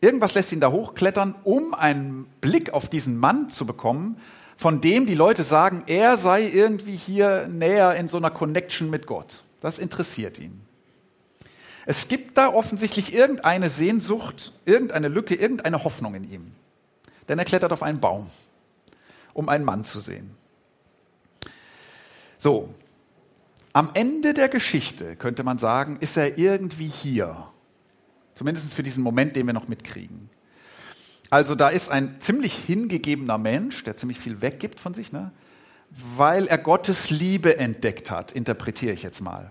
Irgendwas 0.00 0.34
lässt 0.34 0.52
ihn 0.52 0.60
da 0.60 0.70
hochklettern, 0.70 1.34
um 1.42 1.74
einen 1.74 2.26
Blick 2.40 2.72
auf 2.72 2.88
diesen 2.88 3.16
Mann 3.16 3.48
zu 3.48 3.66
bekommen, 3.66 4.20
von 4.56 4.80
dem 4.80 5.06
die 5.06 5.14
Leute 5.14 5.42
sagen, 5.42 5.84
er 5.86 6.16
sei 6.16 6.48
irgendwie 6.48 6.96
hier 6.96 7.48
näher 7.48 7.94
in 7.96 8.08
so 8.08 8.16
einer 8.16 8.30
Connection 8.30 8.90
mit 8.90 9.06
Gott. 9.06 9.42
Das 9.60 9.78
interessiert 9.78 10.38
ihn. 10.38 10.60
Es 11.86 12.08
gibt 12.08 12.36
da 12.36 12.52
offensichtlich 12.52 13.14
irgendeine 13.14 13.70
Sehnsucht, 13.70 14.52
irgendeine 14.66 15.08
Lücke, 15.08 15.34
irgendeine 15.34 15.84
Hoffnung 15.84 16.14
in 16.14 16.30
ihm. 16.30 16.52
Denn 17.28 17.38
er 17.38 17.44
klettert 17.44 17.72
auf 17.72 17.82
einen 17.82 18.00
Baum, 18.00 18.28
um 19.32 19.48
einen 19.48 19.64
Mann 19.64 19.84
zu 19.84 20.00
sehen. 20.00 20.36
So, 22.36 22.68
am 23.72 23.90
Ende 23.94 24.34
der 24.34 24.48
Geschichte 24.48 25.16
könnte 25.16 25.44
man 25.44 25.58
sagen, 25.58 25.98
ist 26.00 26.16
er 26.16 26.36
irgendwie 26.36 26.88
hier. 26.88 27.48
Zumindest 28.38 28.72
für 28.72 28.84
diesen 28.84 29.02
Moment, 29.02 29.34
den 29.34 29.46
wir 29.46 29.52
noch 29.52 29.66
mitkriegen. 29.66 30.30
Also 31.28 31.56
da 31.56 31.70
ist 31.70 31.90
ein 31.90 32.20
ziemlich 32.20 32.54
hingegebener 32.54 33.36
Mensch, 33.36 33.82
der 33.82 33.96
ziemlich 33.96 34.20
viel 34.20 34.40
weggibt 34.40 34.78
von 34.78 34.94
sich, 34.94 35.10
ne? 35.10 35.32
weil 35.90 36.46
er 36.46 36.58
Gottes 36.58 37.10
Liebe 37.10 37.58
entdeckt 37.58 38.12
hat, 38.12 38.30
interpretiere 38.30 38.92
ich 38.92 39.02
jetzt 39.02 39.22
mal. 39.22 39.50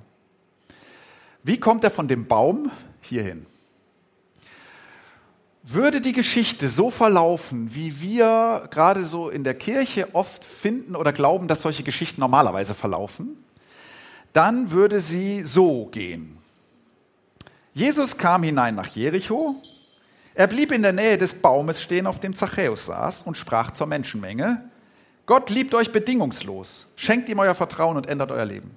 Wie 1.44 1.60
kommt 1.60 1.84
er 1.84 1.92
von 1.92 2.08
dem 2.08 2.28
Baum 2.28 2.72
hierhin? 3.02 3.46
Würde 5.64 6.00
die 6.00 6.14
Geschichte 6.14 6.70
so 6.70 6.90
verlaufen, 6.90 7.76
wie 7.76 8.00
wir 8.00 8.70
gerade 8.72 9.04
so 9.04 9.30
in 9.30 9.44
der 9.44 9.56
Kirche 9.56 10.16
oft 10.16 10.46
finden 10.46 10.96
oder 10.96 11.12
glauben, 11.12 11.50
dass 11.50 11.62
solche 11.62 11.84
Geschichten 11.84 12.22
normalerweise 12.22 12.74
verlaufen, 12.74 13.44
dann 14.32 14.72
würde 14.72 15.02
sie 15.02 15.42
so 15.42 15.88
gehen. 15.88 16.38
Jesus 17.78 18.18
kam 18.18 18.42
hinein 18.42 18.74
nach 18.74 18.88
Jericho, 18.88 19.56
er 20.34 20.48
blieb 20.48 20.72
in 20.72 20.82
der 20.82 20.94
Nähe 20.94 21.20
des 21.20 21.36
Baumes 21.36 21.80
stehen, 21.80 22.08
auf 22.08 22.20
dem 22.20 22.34
Zachäus 22.34 22.88
saß, 22.88 23.22
und 23.22 23.38
sprach 23.38 23.70
zur 23.70 23.86
Menschenmenge, 23.86 24.68
Gott 25.28 25.52
liebt 25.52 25.76
euch 25.76 25.92
bedingungslos, 25.92 26.88
schenkt 26.96 27.30
ihm 27.30 27.38
euer 27.38 27.54
Vertrauen 27.54 27.96
und 27.96 28.08
ändert 28.08 28.32
euer 28.32 28.46
Leben. 28.46 28.72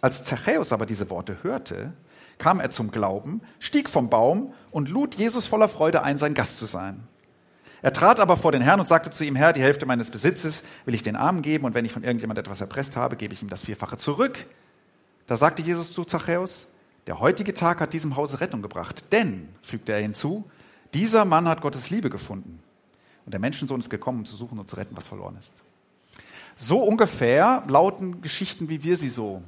Als 0.00 0.24
Zachäus 0.24 0.72
aber 0.72 0.86
diese 0.86 1.10
Worte 1.10 1.36
hörte, 1.42 1.92
kam 2.38 2.60
er 2.60 2.70
zum 2.70 2.90
Glauben, 2.90 3.42
stieg 3.58 3.90
vom 3.90 4.08
Baum 4.08 4.54
und 4.70 4.88
lud 4.88 5.16
Jesus 5.16 5.46
voller 5.46 5.68
Freude 5.68 6.02
ein, 6.02 6.16
sein 6.16 6.32
Gast 6.32 6.56
zu 6.56 6.64
sein. 6.64 7.06
Er 7.82 7.92
trat 7.92 8.20
aber 8.20 8.38
vor 8.38 8.52
den 8.52 8.62
Herrn 8.62 8.80
und 8.80 8.88
sagte 8.88 9.10
zu 9.10 9.22
ihm, 9.22 9.36
Herr, 9.36 9.52
die 9.52 9.60
Hälfte 9.60 9.84
meines 9.84 10.10
Besitzes 10.10 10.62
will 10.86 10.94
ich 10.94 11.02
den 11.02 11.14
Armen 11.14 11.42
geben 11.42 11.66
und 11.66 11.74
wenn 11.74 11.84
ich 11.84 11.92
von 11.92 12.04
irgendjemand 12.04 12.38
etwas 12.38 12.62
erpresst 12.62 12.96
habe, 12.96 13.16
gebe 13.16 13.34
ich 13.34 13.42
ihm 13.42 13.50
das 13.50 13.64
Vierfache 13.64 13.98
zurück. 13.98 14.46
Da 15.26 15.36
sagte 15.36 15.60
Jesus 15.60 15.92
zu 15.92 16.06
Zachäus, 16.06 16.68
der 17.08 17.20
heutige 17.20 17.54
Tag 17.54 17.80
hat 17.80 17.94
diesem 17.94 18.16
Hause 18.16 18.40
Rettung 18.40 18.60
gebracht, 18.60 19.06
denn, 19.12 19.48
fügte 19.62 19.92
er 19.92 20.00
hinzu, 20.00 20.44
dieser 20.92 21.24
Mann 21.24 21.48
hat 21.48 21.62
Gottes 21.62 21.88
Liebe 21.88 22.10
gefunden. 22.10 22.62
Und 23.24 23.32
der 23.32 23.40
Menschensohn 23.40 23.80
ist 23.80 23.88
gekommen, 23.88 24.20
um 24.20 24.24
zu 24.26 24.36
suchen 24.36 24.58
und 24.58 24.68
zu 24.68 24.76
retten, 24.76 24.94
was 24.94 25.08
verloren 25.08 25.36
ist. 25.38 25.50
So 26.56 26.80
ungefähr 26.82 27.64
lauten 27.66 28.20
Geschichten, 28.20 28.68
wie 28.68 28.82
wir 28.82 28.98
sie 28.98 29.08
so 29.08 29.42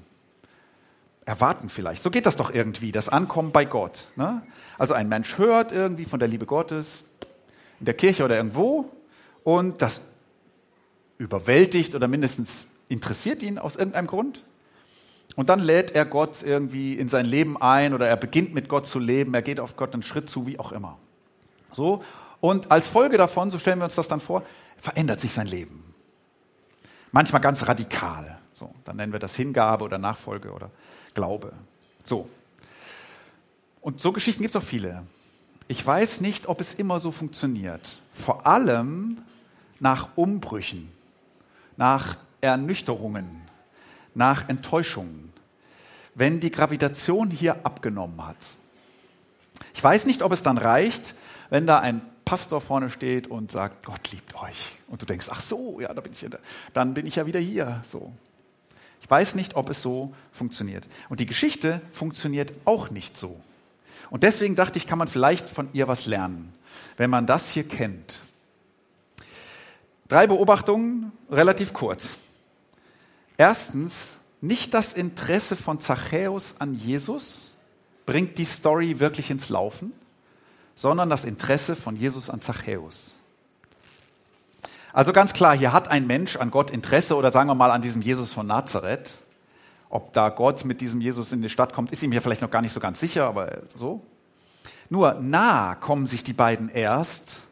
erwarten 1.27 1.69
vielleicht. 1.69 2.03
So 2.03 2.11
geht 2.11 2.25
das 2.25 2.37
doch 2.37 2.51
irgendwie, 2.51 2.93
das 2.93 3.11
Ankommen 3.11 3.53
bei 3.53 3.67
Gott. 3.67 4.07
Ne? 4.17 4.43
Also 4.79 4.95
ein 4.95 5.09
Mensch 5.09 5.37
hört 5.37 5.71
irgendwie 5.71 6.07
von 6.07 6.19
der 6.19 6.29
Liebe 6.29 6.47
Gottes 6.47 7.05
in 7.79 7.85
der 7.85 7.95
Kirche 7.95 8.25
oder 8.25 8.37
irgendwo 8.37 8.91
und 9.45 9.83
das 9.83 10.01
überwältigt 11.19 11.95
oder 11.95 12.09
mindestens 12.09 12.69
interessiert 12.89 13.43
ihn 13.43 13.59
aus 13.59 13.77
irgendeinem 13.77 14.07
Grund. 14.07 14.45
Und 15.37 15.49
dann 15.49 15.61
lädt 15.61 15.93
er 15.93 16.05
Gott 16.05 16.43
irgendwie 16.43 16.95
in 16.95 17.09
sein 17.09 17.25
Leben 17.25 17.61
ein 17.61 17.95
oder 17.95 18.09
er 18.09 18.17
beginnt 18.17 18.53
mit 18.53 18.69
Gott 18.69 18.87
zu 18.87 18.99
leben, 18.99 19.33
er 19.35 19.43
geht 19.43 19.61
auf 19.61 19.77
Gott 19.77 19.95
einen 19.95 20.03
Schritt 20.03 20.29
zu, 20.29 20.47
wie 20.47 20.59
auch 20.59 20.73
immer. 20.73 20.99
So. 21.73 22.03
Und 22.41 22.71
als 22.71 22.89
Folge 22.89 23.17
davon, 23.17 23.51
so 23.51 23.59
stellen 23.59 23.79
wir 23.79 23.85
uns 23.85 23.95
das 23.95 24.09
dann 24.09 24.21
vor, 24.21 24.43
verändert 24.79 25.21
sich 25.21 25.33
sein 25.33 25.47
Leben. 25.47 25.95
Manchmal 27.13 27.41
ganz 27.41 27.67
radikal. 27.67 28.39
So, 28.55 28.71
dann 28.85 28.97
nennen 28.97 29.13
wir 29.13 29.19
das 29.19 29.35
Hingabe 29.35 29.85
oder 29.85 29.99
Nachfolge 29.99 30.53
oder 30.53 30.71
Glaube. 31.15 31.53
So. 32.05 32.29
Und 33.81 34.01
so 34.01 34.13
Geschichten 34.13 34.43
gibt 34.43 34.55
es 34.55 34.61
auch 34.61 34.67
viele. 34.67 35.05
Ich 35.69 35.87
weiß 35.87 36.21
nicht, 36.21 36.49
ob 36.49 36.61
es 36.61 36.75
immer 36.75 36.99
so 36.99 37.11
funktioniert. 37.11 38.03
Vor 38.13 38.47
allem 38.47 39.19
nach 39.79 40.11
Umbrüchen, 40.17 40.91
nach 41.77 42.19
Ernüchterungen, 42.41 43.41
nach 44.15 44.49
Enttäuschungen, 44.49 45.33
wenn 46.15 46.41
die 46.41 46.51
Gravitation 46.51 47.31
hier 47.31 47.65
abgenommen 47.65 48.27
hat. 48.27 48.37
Ich 49.75 49.83
weiß 49.83 50.07
nicht, 50.07 50.23
ob 50.23 50.33
es 50.33 50.43
dann 50.43 50.59
reicht, 50.59 51.15
wenn 51.51 51.67
da 51.67 51.79
ein 51.81 52.03
Pastor 52.25 52.61
vorne 52.61 52.91
steht 52.91 53.27
und 53.27 53.51
sagt, 53.51 53.85
Gott 53.85 54.13
liebt 54.13 54.35
euch. 54.37 54.77
Und 54.87 55.03
du 55.03 55.07
denkst, 55.07 55.29
ach 55.31 55.41
so, 55.41 55.81
ja, 55.81 55.93
da 55.93 56.01
bin 56.01 56.13
ich 56.13 56.23
ja, 56.23 56.29
dann 56.73 56.95
bin 56.95 57.07
ich 57.07 57.17
ja 57.17 57.27
wieder 57.27 57.41
hier. 57.41 57.83
So. 57.85 58.13
Ich 59.01 59.11
weiß 59.11 59.35
nicht, 59.35 59.57
ob 59.57 59.71
es 59.71 59.83
so 59.83 60.15
funktioniert. 60.31 60.87
Und 61.09 61.21
die 61.21 61.27
Geschichte 61.27 61.81
funktioniert 61.93 62.53
auch 62.65 62.91
nicht 62.91 63.17
so. 63.17 63.41
Und 64.11 64.23
deswegen 64.23 64.55
dachte 64.55 64.79
ich, 64.79 64.87
kann 64.87 64.99
man 64.99 65.09
vielleicht 65.09 65.49
von 65.49 65.69
ihr 65.73 65.89
was 65.89 66.07
lernen, 66.07 66.53
wenn 66.97 67.11
man 67.11 67.27
das 67.27 67.51
hier 67.51 67.67
kennt. 67.67 68.23
Drei 70.09 70.27
Beobachtungen, 70.27 71.13
relativ 71.31 71.73
kurz. 71.73 72.17
Erstens, 73.41 74.19
nicht 74.43 74.75
das 74.75 74.93
Interesse 74.93 75.57
von 75.57 75.81
Zachäus 75.81 76.57
an 76.59 76.75
Jesus 76.75 77.55
bringt 78.05 78.37
die 78.37 78.45
Story 78.45 79.01
wirklich 79.01 79.31
ins 79.31 79.49
Laufen, 79.49 79.95
sondern 80.75 81.09
das 81.09 81.25
Interesse 81.25 81.75
von 81.75 81.97
Jesus 81.97 82.29
an 82.29 82.43
Zachäus. 82.43 83.15
Also 84.93 85.15
ganz 85.15 85.33
klar, 85.33 85.57
hier 85.57 85.73
hat 85.73 85.89
ein 85.89 86.07
Mensch 86.07 86.37
an 86.37 86.51
Gott 86.51 86.71
Interesse 86.71 87.17
oder 87.17 87.31
sagen 87.31 87.49
wir 87.49 87.55
mal 87.55 87.71
an 87.71 87.81
diesem 87.81 88.03
Jesus 88.03 88.31
von 88.31 88.47
Nazareth. 88.47 89.23
Ob 89.89 90.13
da 90.13 90.29
Gott 90.29 90.67
mit 90.67 90.83
diesem 90.83 91.01
Jesus 91.01 91.33
in 91.33 91.41
die 91.41 91.49
Stadt 91.49 91.73
kommt, 91.73 91.93
ist 91.93 92.03
ihm 92.03 92.13
hier 92.13 92.21
vielleicht 92.21 92.43
noch 92.43 92.51
gar 92.51 92.61
nicht 92.61 92.75
so 92.75 92.81
ganz 92.81 93.01
sicher, 93.01 93.25
aber 93.25 93.63
so. 93.75 94.05
Nur 94.91 95.15
nah 95.15 95.77
kommen 95.77 96.07
sich 96.07 96.23
die 96.23 96.35
beiden 96.35 96.69
erst 96.69 97.45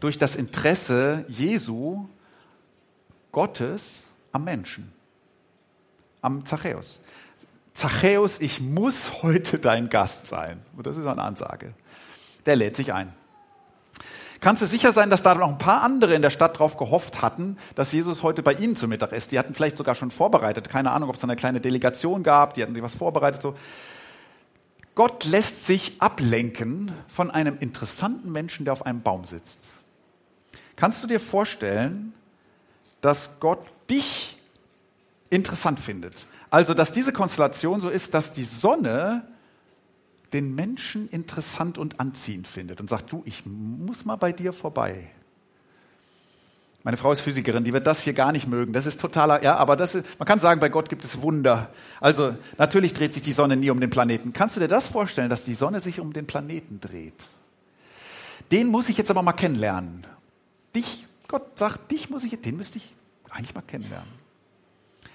durch 0.00 0.18
das 0.18 0.36
Interesse 0.36 1.24
Jesu, 1.26 2.04
Gottes 3.32 4.07
am 4.38 4.44
Menschen, 4.44 4.92
am 6.22 6.46
Zachäus. 6.46 7.00
Zachäus, 7.74 8.40
ich 8.40 8.60
muss 8.60 9.22
heute 9.22 9.58
dein 9.58 9.88
Gast 9.88 10.26
sein. 10.26 10.60
Und 10.76 10.86
das 10.86 10.96
ist 10.96 11.06
eine 11.06 11.22
Ansage. 11.22 11.74
Der 12.46 12.56
lädt 12.56 12.74
sich 12.76 12.92
ein 12.94 13.12
kannst 14.40 14.62
du 14.62 14.66
sicher 14.66 14.92
sein, 14.92 15.10
dass 15.10 15.22
da 15.22 15.34
noch 15.34 15.48
ein 15.48 15.58
paar 15.58 15.82
andere 15.82 16.14
in 16.14 16.22
der 16.22 16.30
Stadt 16.30 16.56
darauf 16.56 16.76
gehofft 16.76 17.22
hatten, 17.22 17.56
dass 17.74 17.92
Jesus 17.92 18.22
heute 18.22 18.42
bei 18.42 18.54
ihnen 18.54 18.76
zu 18.76 18.88
Mittag 18.88 19.12
ist. 19.12 19.32
Die 19.32 19.38
hatten 19.38 19.54
vielleicht 19.54 19.76
sogar 19.76 19.94
schon 19.94 20.10
vorbereitet. 20.10 20.68
Keine 20.68 20.92
Ahnung, 20.92 21.08
ob 21.08 21.16
es 21.16 21.24
eine 21.24 21.36
kleine 21.36 21.60
Delegation 21.60 22.22
gab, 22.22 22.54
die 22.54 22.62
hatten 22.62 22.74
sich 22.74 22.82
was 22.82 22.94
vorbereitet. 22.94 23.42
So. 23.42 23.54
Gott 24.94 25.24
lässt 25.24 25.66
sich 25.66 26.00
ablenken 26.00 26.92
von 27.08 27.30
einem 27.30 27.56
interessanten 27.58 28.32
Menschen, 28.32 28.64
der 28.64 28.72
auf 28.72 28.84
einem 28.84 29.02
Baum 29.02 29.24
sitzt. 29.24 29.70
Kannst 30.76 31.02
du 31.02 31.06
dir 31.06 31.20
vorstellen, 31.20 32.12
dass 33.00 33.40
Gott 33.40 33.60
dich 33.90 34.36
interessant 35.30 35.80
findet? 35.80 36.26
Also, 36.50 36.74
dass 36.74 36.92
diese 36.92 37.12
Konstellation 37.12 37.80
so 37.80 37.88
ist, 37.88 38.14
dass 38.14 38.32
die 38.32 38.44
Sonne 38.44 39.26
den 40.32 40.54
Menschen 40.54 41.08
interessant 41.08 41.78
und 41.78 42.00
anziehend 42.00 42.48
findet 42.48 42.80
und 42.80 42.90
sagt, 42.90 43.12
du, 43.12 43.22
ich 43.24 43.44
muss 43.46 44.04
mal 44.04 44.16
bei 44.16 44.32
dir 44.32 44.52
vorbei. 44.52 45.10
Meine 46.84 46.96
Frau 46.96 47.12
ist 47.12 47.20
Physikerin, 47.20 47.64
die 47.64 47.72
wird 47.72 47.86
das 47.86 48.02
hier 48.02 48.12
gar 48.12 48.32
nicht 48.32 48.46
mögen. 48.46 48.72
Das 48.72 48.86
ist 48.86 49.00
totaler, 49.00 49.42
ja, 49.42 49.56
aber 49.56 49.76
das 49.76 49.94
ist, 49.94 50.06
man 50.18 50.26
kann 50.26 50.38
sagen, 50.38 50.60
bei 50.60 50.68
Gott 50.68 50.88
gibt 50.88 51.04
es 51.04 51.20
Wunder. 51.20 51.70
Also, 52.00 52.36
natürlich 52.56 52.94
dreht 52.94 53.12
sich 53.12 53.22
die 53.22 53.32
Sonne 53.32 53.56
nie 53.56 53.70
um 53.70 53.80
den 53.80 53.90
Planeten. 53.90 54.32
Kannst 54.32 54.56
du 54.56 54.60
dir 54.60 54.68
das 54.68 54.86
vorstellen, 54.86 55.28
dass 55.28 55.44
die 55.44 55.54
Sonne 55.54 55.80
sich 55.80 56.00
um 56.00 56.12
den 56.12 56.26
Planeten 56.26 56.80
dreht? 56.80 57.28
Den 58.52 58.68
muss 58.68 58.88
ich 58.88 58.96
jetzt 58.96 59.10
aber 59.10 59.22
mal 59.22 59.32
kennenlernen. 59.32 60.06
Dich, 60.74 61.06
Gott 61.26 61.58
sagt, 61.58 61.90
dich 61.90 62.10
muss 62.10 62.24
ich, 62.24 62.40
den 62.40 62.56
müsste 62.56 62.78
ich 62.78 62.90
eigentlich 63.30 63.54
mal 63.54 63.62
kennenlernen. 63.62 64.08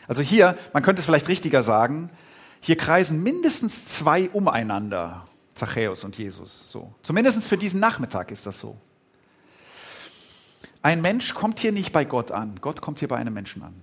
Also 0.08 0.22
hier, 0.22 0.58
man 0.74 0.84
könnte 0.84 1.00
es 1.00 1.05
vielleicht 1.05 1.29
richtiger 1.29 1.63
sagen, 1.63 2.10
hier 2.60 2.77
kreisen 2.77 3.24
mindestens 3.24 3.86
zwei 3.86 4.29
umeinander, 4.29 5.25
Zachäus 5.53 6.03
und 6.03 6.17
Jesus. 6.17 6.72
So. 6.72 6.93
Zumindest 7.03 7.48
für 7.48 7.58
diesen 7.58 7.79
Nachmittag 7.79 8.32
ist 8.32 8.46
das 8.46 8.60
so. 8.60 8.77
Ein 10.82 11.01
Mensch 11.01 11.34
kommt 11.34 11.60
hier 11.60 11.72
nicht 11.72 11.93
bei 11.93 12.03
Gott 12.03 12.32
an, 12.32 12.60
Gott 12.60 12.82
kommt 12.82 13.00
hier 13.00 13.08
bei 13.08 13.15
einem 13.15 13.34
Menschen 13.34 13.63
an. 13.63 13.74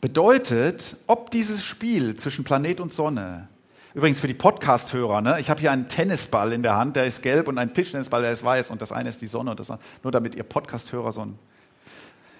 Bedeutet, 0.00 0.96
ob 1.06 1.30
dieses 1.30 1.64
Spiel 1.64 2.14
zwischen 2.14 2.44
Planet 2.44 2.80
und 2.80 2.92
Sonne, 2.92 3.48
übrigens 3.94 4.20
für 4.20 4.28
die 4.28 4.34
Podcast-Hörer, 4.34 5.20
ne, 5.22 5.40
ich 5.40 5.50
habe 5.50 5.60
hier 5.60 5.72
einen 5.72 5.88
Tennisball 5.88 6.52
in 6.52 6.62
der 6.62 6.76
Hand, 6.76 6.94
der 6.94 7.06
ist 7.06 7.22
gelb 7.22 7.48
und 7.48 7.58
einen 7.58 7.72
Tischtennisball, 7.72 8.22
der 8.22 8.30
ist 8.30 8.44
weiß 8.44 8.70
und 8.70 8.82
das 8.82 8.92
eine 8.92 9.08
ist 9.08 9.22
die 9.22 9.26
Sonne 9.26 9.50
und 9.52 9.60
das 9.60 9.70
andere, 9.70 9.88
nur 10.02 10.12
damit 10.12 10.34
ihr 10.34 10.44
Podcast-Hörer 10.44 11.10
so 11.10 11.22
ein, 11.22 11.38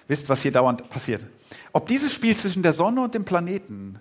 wisst, 0.07 0.29
was 0.29 0.41
hier 0.41 0.51
dauernd 0.51 0.89
passiert. 0.89 1.25
Ob 1.73 1.87
dieses 1.87 2.13
Spiel 2.13 2.35
zwischen 2.35 2.63
der 2.63 2.73
Sonne 2.73 3.01
und 3.01 3.15
dem 3.15 3.25
Planeten 3.25 3.99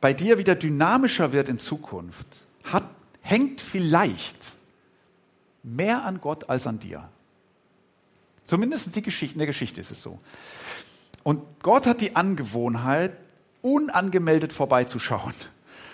bei 0.00 0.12
dir 0.12 0.38
wieder 0.38 0.54
dynamischer 0.54 1.32
wird 1.32 1.48
in 1.48 1.58
Zukunft, 1.58 2.44
hat, 2.64 2.84
hängt 3.22 3.60
vielleicht 3.60 4.54
mehr 5.62 6.04
an 6.04 6.20
Gott 6.20 6.50
als 6.50 6.66
an 6.66 6.78
dir. 6.78 7.08
Zumindest 8.46 8.86
in 8.86 9.38
der 9.38 9.46
Geschichte 9.46 9.80
ist 9.80 9.90
es 9.90 10.02
so. 10.02 10.18
Und 11.22 11.42
Gott 11.62 11.86
hat 11.86 12.02
die 12.02 12.16
Angewohnheit, 12.16 13.16
unangemeldet 13.62 14.52
vorbeizuschauen, 14.52 15.32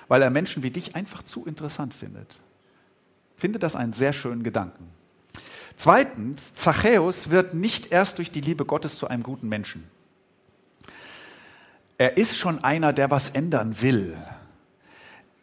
weil 0.09 0.23
er 0.23 0.31
Menschen 0.31 0.65
wie 0.65 0.73
dich 0.73 0.97
einfach 0.97 1.23
zu 1.23 1.47
interessant 1.47 1.95
findet. 1.95 2.41
Finde 3.37 3.61
das 3.61 3.77
einen 3.77 3.93
sehr 3.93 4.13
schönen 4.13 4.43
Gedanken. 4.43 4.89
Zweitens, 5.81 6.55
Zachäus 6.55 7.31
wird 7.31 7.55
nicht 7.55 7.91
erst 7.91 8.19
durch 8.19 8.31
die 8.31 8.41
Liebe 8.41 8.65
Gottes 8.65 8.99
zu 8.99 9.09
einem 9.09 9.23
guten 9.23 9.49
Menschen 9.49 9.91
er 12.01 12.17
ist 12.17 12.39
schon 12.39 12.65
einer, 12.65 12.95
der 12.95 13.11
was 13.11 13.29
ändern 13.29 13.83
will. 13.83 14.17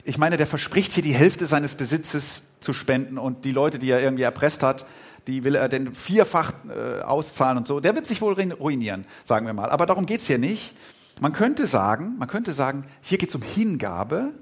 Ich 0.03 0.17
meine, 0.17 0.37
der 0.37 0.47
verspricht 0.47 0.91
hier 0.91 1.03
die 1.03 1.13
Hälfte 1.13 1.45
seines 1.45 1.75
Besitzes 1.75 2.45
zu 2.61 2.73
spenden 2.73 3.19
und 3.19 3.45
die 3.45 3.51
Leute, 3.51 3.77
die 3.77 3.91
er 3.91 4.01
irgendwie 4.01 4.23
erpresst 4.23 4.63
hat, 4.63 4.87
die 5.27 5.43
will 5.43 5.53
er 5.53 5.69
denn 5.69 5.93
vierfach 5.93 6.53
äh, 6.67 7.01
auszahlen 7.03 7.59
und 7.59 7.67
so. 7.67 7.79
Der 7.79 7.93
wird 7.93 8.07
sich 8.07 8.21
wohl 8.21 8.33
ruinieren, 8.33 9.05
sagen 9.23 9.45
wir 9.45 9.53
mal. 9.53 9.69
Aber 9.69 9.85
darum 9.85 10.07
geht's 10.07 10.25
hier 10.25 10.39
nicht. 10.39 10.73
Man 11.21 11.31
könnte 11.31 11.67
sagen, 11.67 12.15
man 12.17 12.27
könnte 12.27 12.53
sagen, 12.53 12.87
hier 13.01 13.19
geht's 13.19 13.35
um 13.35 13.43
Hingabe. 13.43 14.33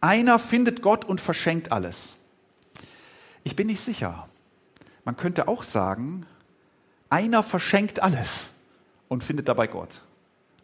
Einer 0.00 0.40
findet 0.40 0.82
Gott 0.82 1.04
und 1.04 1.20
verschenkt 1.20 1.70
alles. 1.70 2.16
Ich 3.44 3.54
bin 3.54 3.68
nicht 3.68 3.80
sicher. 3.80 4.26
Man 5.04 5.16
könnte 5.16 5.48
auch 5.48 5.62
sagen, 5.62 6.26
einer 7.10 7.42
verschenkt 7.42 8.02
alles 8.02 8.50
und 9.08 9.22
findet 9.22 9.48
dabei 9.48 9.66
Gott. 9.66 10.00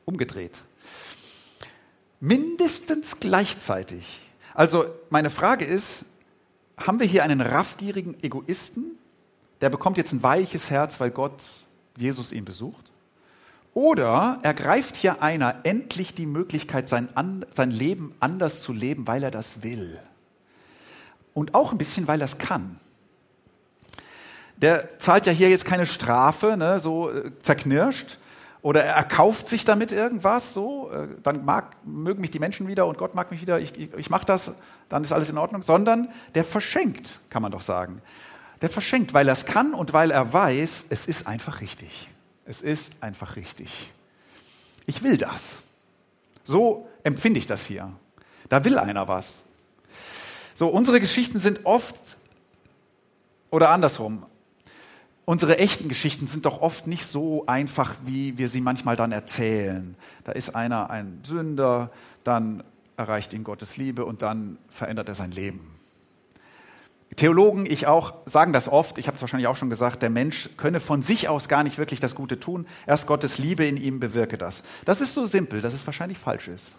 Umgedreht. 0.05 0.63
Mindestens 2.21 3.21
gleichzeitig. 3.21 4.21
Also 4.55 4.87
meine 5.11 5.31
Frage 5.31 5.65
ist, 5.65 6.05
haben 6.77 6.99
wir 6.99 7.07
hier 7.07 7.23
einen 7.23 7.41
raffgierigen 7.41 8.23
Egoisten, 8.23 8.99
der 9.61 9.71
bekommt 9.71 9.99
jetzt 9.99 10.13
ein 10.13 10.23
weiches 10.23 10.71
Herz, 10.71 11.01
weil 11.01 11.11
Gott 11.11 11.43
Jesus 11.97 12.33
ihn 12.33 12.45
besucht? 12.45 12.91
Oder 13.75 14.39
ergreift 14.43 14.97
hier 14.97 15.23
einer 15.23 15.61
endlich 15.65 16.15
die 16.15 16.27
Möglichkeit, 16.27 16.89
sein, 16.89 17.09
sein 17.55 17.71
Leben 17.71 18.15
anders 18.19 18.63
zu 18.63 18.73
leben, 18.73 19.07
weil 19.07 19.23
er 19.23 19.31
das 19.31 19.63
will? 19.63 19.99
Und 21.35 21.55
auch 21.55 21.71
ein 21.73 21.79
bisschen, 21.79 22.09
weil 22.09 22.21
er 22.21 22.25
es 22.25 22.39
kann. 22.39 22.81
Der 24.61 24.99
zahlt 24.99 25.27
ja 25.27 25.33
hier 25.33 25.49
jetzt 25.49 25.65
keine 25.65 25.87
Strafe, 25.87 26.57
ne, 26.57 26.81
so 26.81 27.11
äh, 27.11 27.33
zerknirscht, 27.43 28.19
oder 28.63 28.85
er 28.85 28.95
erkauft 28.95 29.49
sich 29.49 29.65
damit 29.65 29.91
irgendwas, 29.91 30.53
so, 30.53 30.91
äh, 30.91 31.09
dann 31.23 31.45
mag, 31.45 31.77
mögen 31.85 32.21
mich 32.21 32.31
die 32.31 32.39
Menschen 32.39 32.69
wieder 32.69 32.87
und 32.87 32.99
Gott 32.99 33.15
mag 33.15 33.31
mich 33.31 33.41
wieder, 33.41 33.59
ich, 33.59 33.79
ich, 33.79 33.95
ich 33.95 34.11
mache 34.11 34.27
das, 34.27 34.53
dann 34.89 35.03
ist 35.03 35.13
alles 35.13 35.31
in 35.31 35.39
Ordnung, 35.39 35.63
sondern 35.63 36.09
der 36.35 36.45
verschenkt, 36.45 37.21
kann 37.31 37.43
man 37.43 37.53
doch 37.53 37.63
sagen. 37.63 38.03
Der 38.61 38.69
verschenkt, 38.69 39.15
weil 39.15 39.29
er 39.29 39.33
es 39.33 39.47
kann 39.47 39.73
und 39.73 39.95
weil 39.95 40.11
er 40.11 40.33
weiß, 40.33 40.87
es 40.91 41.07
ist 41.07 41.27
einfach 41.27 41.63
richtig. 41.63 42.09
Es 42.45 42.61
ist 42.61 42.93
einfach 43.01 43.37
richtig. 43.37 43.91
Ich 44.85 45.03
will 45.03 45.17
das. 45.17 45.63
So 46.45 46.89
empfinde 47.03 47.39
ich 47.39 47.47
das 47.47 47.65
hier. 47.65 47.91
Da 48.51 48.65
will 48.65 48.79
einer 48.79 49.09
was. 49.09 49.45
So, 50.55 50.69
unsere 50.69 51.01
Geschichten 51.01 51.39
sind 51.39 51.65
oft 51.65 52.19
oder 53.51 53.71
andersrum. 53.71 54.27
Unsere 55.25 55.59
echten 55.59 55.89
Geschichten 55.89 56.27
sind 56.27 56.47
doch 56.47 56.61
oft 56.61 56.87
nicht 56.87 57.05
so 57.05 57.47
einfach, 57.47 57.97
wie 58.05 58.37
wir 58.39 58.49
sie 58.49 58.61
manchmal 58.61 58.97
dann 58.97 59.13
erzählen. 59.13 59.95
Da 60.25 60.33
ist 60.33 60.57
einer 60.57 60.91
ein 60.91 61.21
Sünder, 61.25 61.91
dann 62.25 62.65
erreicht 62.97 63.33
ihn 63.33 63.45
Gottes 63.45 63.77
Liebe 63.77 64.05
und 64.05 64.23
dann 64.23 64.59
verändert 64.69 65.09
er 65.09 65.15
sein 65.15 65.31
Leben. 65.31 65.81
Theologen, 67.17 67.67
ich 67.67 67.87
auch, 67.87 68.15
sagen 68.27 68.53
das 68.53 68.69
oft, 68.69 68.97
ich 68.99 69.07
habe 69.07 69.17
es 69.17 69.21
wahrscheinlich 69.21 69.49
auch 69.49 69.57
schon 69.57 69.71
gesagt, 69.71 70.03
der 70.03 70.11
Mensch 70.11 70.51
könne 70.57 70.81
von 70.81 71.03
sich 71.03 71.29
aus 71.29 71.49
gar 71.49 71.65
nicht 71.65 71.77
wirklich 71.77 72.01
das 72.01 72.15
Gute 72.15 72.39
tun, 72.39 72.67
erst 72.87 73.07
Gottes 73.07 73.39
Liebe 73.39 73.67
in 73.67 73.77
ihm 73.77 74.01
bewirke 74.01 74.39
das. 74.39 74.63
Das 74.85 75.01
ist 75.01 75.15
so 75.15 75.27
simpel, 75.27 75.61
dass 75.61 75.75
es 75.75 75.87
wahrscheinlich 75.87 76.19
falsch 76.19 76.49
ist. 76.49 76.75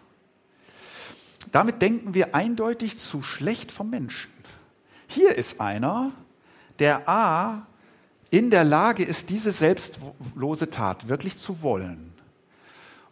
Damit 1.51 1.81
denken 1.81 2.13
wir 2.13 2.33
eindeutig 2.33 2.97
zu 2.97 3.21
schlecht 3.21 3.71
vom 3.71 3.89
Menschen. 3.89 4.31
Hier 5.07 5.35
ist 5.35 5.59
einer, 5.59 6.11
der 6.79 7.09
A 7.09 7.67
in 8.31 8.49
der 8.49 8.63
Lage 8.63 9.03
ist, 9.03 9.29
diese 9.29 9.51
selbstlose 9.51 10.69
Tat 10.69 11.09
wirklich 11.09 11.37
zu 11.37 11.61
wollen 11.61 12.13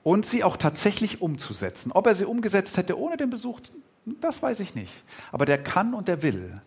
und 0.01 0.25
sie 0.25 0.43
auch 0.43 0.57
tatsächlich 0.57 1.21
umzusetzen. 1.21 1.91
Ob 1.91 2.07
er 2.07 2.15
sie 2.15 2.25
umgesetzt 2.25 2.77
hätte 2.77 2.97
ohne 2.97 3.17
den 3.17 3.29
Besuch, 3.29 3.59
das 4.05 4.41
weiß 4.41 4.61
ich 4.61 4.75
nicht. 4.75 5.03
Aber 5.31 5.45
der 5.45 5.61
kann 5.61 5.93
und 5.93 6.07
der 6.07 6.23
will. 6.23 6.61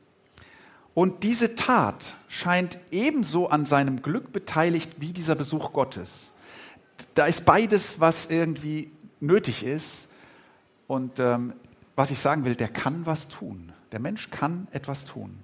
Und 0.94 1.22
diese 1.24 1.54
Tat 1.54 2.14
scheint 2.28 2.78
ebenso 2.90 3.48
an 3.48 3.64
seinem 3.64 4.02
Glück 4.02 4.32
beteiligt 4.32 4.92
wie 4.98 5.14
dieser 5.14 5.34
Besuch 5.34 5.72
Gottes. 5.72 6.32
Da 7.14 7.24
ist 7.24 7.46
beides, 7.46 8.00
was 8.00 8.26
irgendwie 8.26 8.92
nötig 9.18 9.64
ist. 9.64 10.08
Und 10.86 11.18
ähm, 11.18 11.54
was 11.96 12.10
ich 12.10 12.18
sagen 12.18 12.44
will, 12.44 12.54
der 12.54 12.68
kann 12.68 13.06
was 13.06 13.28
tun. 13.28 13.72
Der 13.92 14.00
Mensch 14.00 14.30
kann 14.30 14.68
etwas 14.72 15.06
tun. 15.06 15.38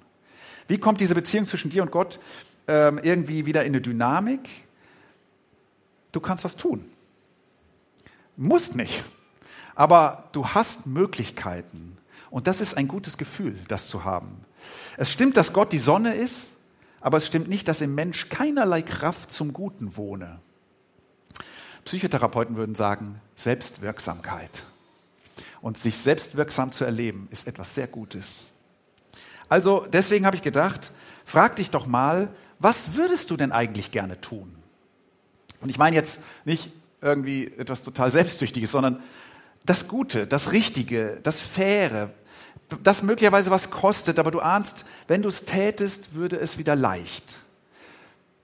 Wie 0.66 0.76
kommt 0.76 1.00
diese 1.00 1.14
Beziehung 1.14 1.46
zwischen 1.46 1.70
dir 1.70 1.82
und 1.82 1.90
Gott 1.90 2.20
ähm, 2.68 2.98
irgendwie 3.02 3.46
wieder 3.46 3.62
in 3.62 3.72
eine 3.72 3.80
Dynamik. 3.80 4.48
Du 6.12 6.20
kannst 6.20 6.44
was 6.44 6.56
tun. 6.56 6.84
Musst 8.36 8.76
nicht. 8.76 9.02
Aber 9.74 10.28
du 10.32 10.46
hast 10.46 10.86
Möglichkeiten. 10.86 11.98
Und 12.30 12.46
das 12.46 12.60
ist 12.60 12.76
ein 12.76 12.88
gutes 12.88 13.16
Gefühl, 13.16 13.58
das 13.68 13.88
zu 13.88 14.04
haben. 14.04 14.44
Es 14.96 15.10
stimmt, 15.10 15.36
dass 15.36 15.52
Gott 15.52 15.72
die 15.72 15.78
Sonne 15.78 16.14
ist, 16.14 16.54
aber 17.00 17.16
es 17.16 17.26
stimmt 17.26 17.48
nicht, 17.48 17.68
dass 17.68 17.80
im 17.80 17.94
Mensch 17.94 18.28
keinerlei 18.28 18.82
Kraft 18.82 19.30
zum 19.30 19.52
Guten 19.52 19.96
wohne. 19.96 20.40
Psychotherapeuten 21.84 22.56
würden 22.56 22.74
sagen, 22.74 23.20
Selbstwirksamkeit. 23.34 24.66
Und 25.62 25.78
sich 25.78 25.96
selbstwirksam 25.96 26.70
zu 26.70 26.84
erleben, 26.84 27.28
ist 27.30 27.48
etwas 27.48 27.74
sehr 27.74 27.86
Gutes. 27.86 28.52
Also 29.48 29.86
deswegen 29.90 30.26
habe 30.26 30.36
ich 30.36 30.42
gedacht, 30.42 30.92
frag 31.24 31.56
dich 31.56 31.70
doch 31.70 31.86
mal, 31.86 32.28
was 32.58 32.94
würdest 32.94 33.30
du 33.30 33.36
denn 33.36 33.52
eigentlich 33.52 33.90
gerne 33.90 34.20
tun? 34.20 34.54
Und 35.60 35.70
ich 35.70 35.78
meine 35.78 35.96
jetzt 35.96 36.20
nicht 36.44 36.70
irgendwie 37.00 37.46
etwas 37.56 37.82
total 37.82 38.10
Selbstsüchtiges, 38.10 38.70
sondern 38.70 39.02
das 39.64 39.88
Gute, 39.88 40.26
das 40.26 40.52
Richtige, 40.52 41.20
das 41.22 41.40
Faire, 41.40 42.10
das 42.82 43.02
möglicherweise 43.02 43.50
was 43.50 43.70
kostet, 43.70 44.18
aber 44.18 44.30
du 44.30 44.40
ahnst, 44.40 44.84
wenn 45.06 45.22
du 45.22 45.28
es 45.28 45.44
tätest, 45.44 46.14
würde 46.14 46.36
es 46.36 46.58
wieder 46.58 46.76
leicht. 46.76 47.40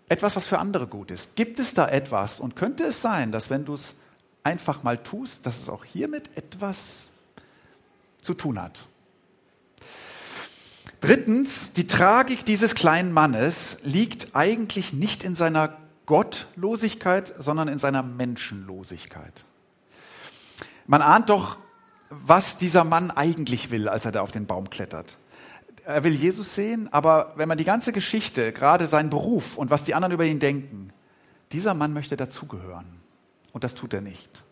Etwas, 0.08 0.36
was 0.36 0.46
für 0.46 0.58
andere 0.58 0.86
gut 0.86 1.10
ist. 1.10 1.34
Gibt 1.34 1.58
es 1.58 1.74
da 1.74 1.88
etwas 1.88 2.40
und 2.40 2.56
könnte 2.56 2.84
es 2.84 3.00
sein, 3.00 3.32
dass 3.32 3.50
wenn 3.50 3.64
du 3.64 3.74
es 3.74 3.94
einfach 4.42 4.82
mal 4.82 4.98
tust, 4.98 5.46
dass 5.46 5.58
es 5.58 5.68
auch 5.68 5.84
hiermit 5.84 6.36
etwas 6.36 7.10
zu 8.20 8.34
tun 8.34 8.60
hat? 8.60 8.84
Drittens, 11.04 11.74
die 11.74 11.86
Tragik 11.86 12.46
dieses 12.46 12.74
kleinen 12.74 13.12
Mannes 13.12 13.76
liegt 13.82 14.34
eigentlich 14.34 14.94
nicht 14.94 15.22
in 15.22 15.34
seiner 15.34 15.76
Gottlosigkeit, 16.06 17.34
sondern 17.38 17.68
in 17.68 17.78
seiner 17.78 18.02
Menschenlosigkeit. 18.02 19.44
Man 20.86 21.02
ahnt 21.02 21.28
doch, 21.28 21.58
was 22.08 22.56
dieser 22.56 22.84
Mann 22.84 23.10
eigentlich 23.10 23.70
will, 23.70 23.90
als 23.90 24.06
er 24.06 24.12
da 24.12 24.22
auf 24.22 24.30
den 24.30 24.46
Baum 24.46 24.70
klettert. 24.70 25.18
Er 25.84 26.04
will 26.04 26.14
Jesus 26.14 26.54
sehen, 26.54 26.90
aber 26.90 27.34
wenn 27.36 27.50
man 27.50 27.58
die 27.58 27.64
ganze 27.64 27.92
Geschichte, 27.92 28.54
gerade 28.54 28.86
seinen 28.86 29.10
Beruf 29.10 29.58
und 29.58 29.68
was 29.68 29.82
die 29.82 29.94
anderen 29.94 30.14
über 30.14 30.24
ihn 30.24 30.38
denken, 30.38 30.90
dieser 31.52 31.74
Mann 31.74 31.92
möchte 31.92 32.16
dazugehören. 32.16 32.86
Und 33.52 33.62
das 33.62 33.74
tut 33.74 33.92
er 33.92 34.00
nicht. 34.00 34.42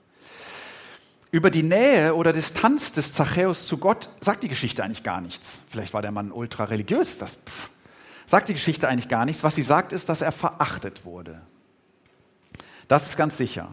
Über 1.33 1.51
die 1.51 1.63
Nähe 1.63 2.15
oder 2.15 2.35
Distanz 2.35 2.93
des 2.93 3.13
Zachäus 3.13 3.67
zu 3.67 3.79
Gott 3.79 4.11
sagt 4.21 4.43
die 4.43 4.51
Geschichte 4.51 4.85
eigentlich 4.85 5.03
gar 5.03 5.23
nichts. 5.23 5.63
Vielleicht 5.71 5.95
war 5.95 6.03
der 6.03 6.13
Mann 6.13 6.31
ultra 6.31 6.65
religiös, 6.65 7.17
das 7.17 7.33
pff, 7.33 7.71
sagt 8.27 8.51
die 8.51 8.53
Geschichte 8.53 8.87
eigentlich 8.87 9.09
gar 9.09 9.25
nichts. 9.25 9.43
Was 9.43 9.55
sie 9.55 9.63
sagt, 9.63 9.95
ist, 9.95 10.11
dass 10.11 10.21
er 10.21 10.31
verachtet 10.31 11.07
wurde. 11.07 11.41
Das 12.87 13.09
ist 13.09 13.17
ganz 13.17 13.39
sicher. 13.39 13.67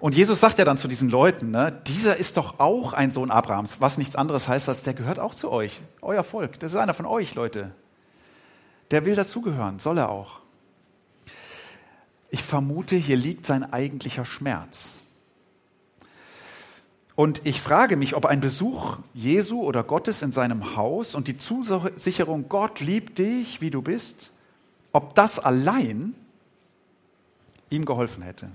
Und 0.00 0.16
Jesus 0.16 0.40
sagt 0.40 0.58
ja 0.58 0.64
dann 0.64 0.76
zu 0.76 0.88
diesen 0.88 1.08
Leuten, 1.08 1.52
ne, 1.52 1.70
dieser 1.86 2.16
ist 2.16 2.36
doch 2.36 2.58
auch 2.58 2.92
ein 2.94 3.12
Sohn 3.12 3.30
Abrahams, 3.30 3.80
was 3.80 3.96
nichts 3.96 4.16
anderes 4.16 4.48
heißt, 4.48 4.68
als 4.68 4.82
der 4.82 4.94
gehört 4.94 5.20
auch 5.20 5.36
zu 5.36 5.52
euch, 5.52 5.82
euer 6.02 6.24
Volk. 6.24 6.58
Das 6.58 6.72
ist 6.72 6.76
einer 6.76 6.94
von 6.94 7.06
euch, 7.06 7.36
Leute. 7.36 7.70
Der 8.90 9.04
will 9.04 9.14
dazugehören, 9.14 9.78
soll 9.78 9.98
er 9.98 10.08
auch. 10.08 10.40
Ich 12.28 12.42
vermute, 12.42 12.96
hier 12.96 13.16
liegt 13.16 13.46
sein 13.46 13.72
eigentlicher 13.72 14.24
Schmerz. 14.24 15.00
Und 17.16 17.46
ich 17.46 17.62
frage 17.62 17.96
mich, 17.96 18.14
ob 18.14 18.26
ein 18.26 18.40
Besuch 18.40 18.98
Jesu 19.14 19.62
oder 19.62 19.82
Gottes 19.82 20.20
in 20.20 20.32
seinem 20.32 20.76
Haus 20.76 21.14
und 21.14 21.28
die 21.28 21.38
Zusicherung, 21.38 22.48
Gott 22.50 22.80
liebt 22.80 23.18
dich, 23.18 23.62
wie 23.62 23.70
du 23.70 23.80
bist, 23.80 24.30
ob 24.92 25.14
das 25.14 25.38
allein 25.38 26.14
ihm 27.70 27.86
geholfen 27.86 28.22
hätte. 28.22 28.50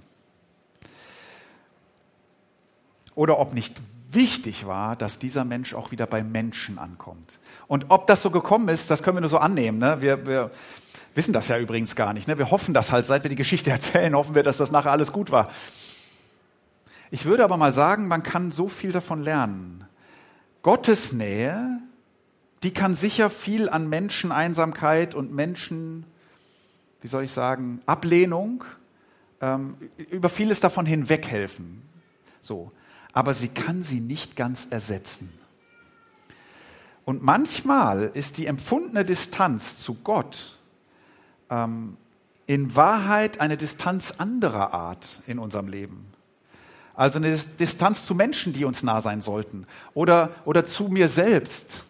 Oder 3.15 3.39
ob 3.39 3.53
nicht 3.53 3.81
wichtig 4.11 4.67
war, 4.67 4.95
dass 4.95 5.17
dieser 5.17 5.43
Mensch 5.43 5.73
auch 5.73 5.91
wieder 5.91 6.05
bei 6.05 6.23
Menschen 6.23 6.77
ankommt. 6.77 7.39
Und 7.67 7.85
ob 7.89 8.05
das 8.05 8.21
so 8.21 8.29
gekommen 8.29 8.69
ist, 8.69 8.91
das 8.91 9.01
können 9.01 9.17
wir 9.17 9.21
nur 9.21 9.29
so 9.29 9.37
annehmen. 9.39 9.79
Ne? 9.79 10.01
Wir, 10.01 10.25
wir 10.27 10.51
wissen 11.15 11.33
das 11.33 11.47
ja 11.47 11.57
übrigens 11.57 11.95
gar 11.95 12.13
nicht. 12.13 12.27
Ne? 12.27 12.37
Wir 12.37 12.51
hoffen 12.51 12.73
das 12.73 12.91
halt, 12.91 13.05
seit 13.05 13.23
wir 13.23 13.29
die 13.29 13.35
Geschichte 13.35 13.71
erzählen, 13.71 14.15
hoffen 14.15 14.35
wir, 14.35 14.43
dass 14.43 14.57
das 14.57 14.71
nachher 14.71 14.91
alles 14.91 15.11
gut 15.11 15.31
war. 15.31 15.49
Ich 17.13 17.25
würde 17.25 17.43
aber 17.43 17.57
mal 17.57 17.73
sagen, 17.73 18.07
man 18.07 18.23
kann 18.23 18.53
so 18.53 18.69
viel 18.69 18.93
davon 18.93 19.21
lernen. 19.21 19.83
Gottes 20.61 21.11
Nähe, 21.11 21.81
die 22.63 22.71
kann 22.71 22.95
sicher 22.95 23.29
viel 23.29 23.67
an 23.67 23.89
Menscheneinsamkeit 23.89 25.13
und 25.13 25.33
Menschen, 25.33 26.05
wie 27.01 27.09
soll 27.09 27.25
ich 27.25 27.31
sagen, 27.31 27.81
Ablehnung, 27.85 28.63
ähm, 29.41 29.75
über 30.09 30.29
vieles 30.29 30.61
davon 30.61 30.85
hinweghelfen. 30.85 31.81
So. 32.39 32.71
Aber 33.11 33.33
sie 33.33 33.49
kann 33.49 33.83
sie 33.83 33.99
nicht 33.99 34.37
ganz 34.37 34.67
ersetzen. 34.69 35.33
Und 37.03 37.23
manchmal 37.23 38.11
ist 38.13 38.37
die 38.37 38.45
empfundene 38.45 39.03
Distanz 39.03 39.75
zu 39.77 39.95
Gott 39.95 40.59
ähm, 41.49 41.97
in 42.45 42.73
Wahrheit 42.77 43.41
eine 43.41 43.57
Distanz 43.57 44.13
anderer 44.17 44.73
Art 44.73 45.21
in 45.27 45.39
unserem 45.39 45.67
Leben. 45.67 46.10
Also 46.93 47.17
eine 47.17 47.35
Distanz 47.59 48.05
zu 48.05 48.15
Menschen, 48.15 48.53
die 48.53 48.65
uns 48.65 48.83
nah 48.83 49.01
sein 49.01 49.21
sollten. 49.21 49.65
Oder, 49.93 50.29
oder 50.45 50.65
zu 50.65 50.85
mir 50.85 51.07
selbst 51.07 51.85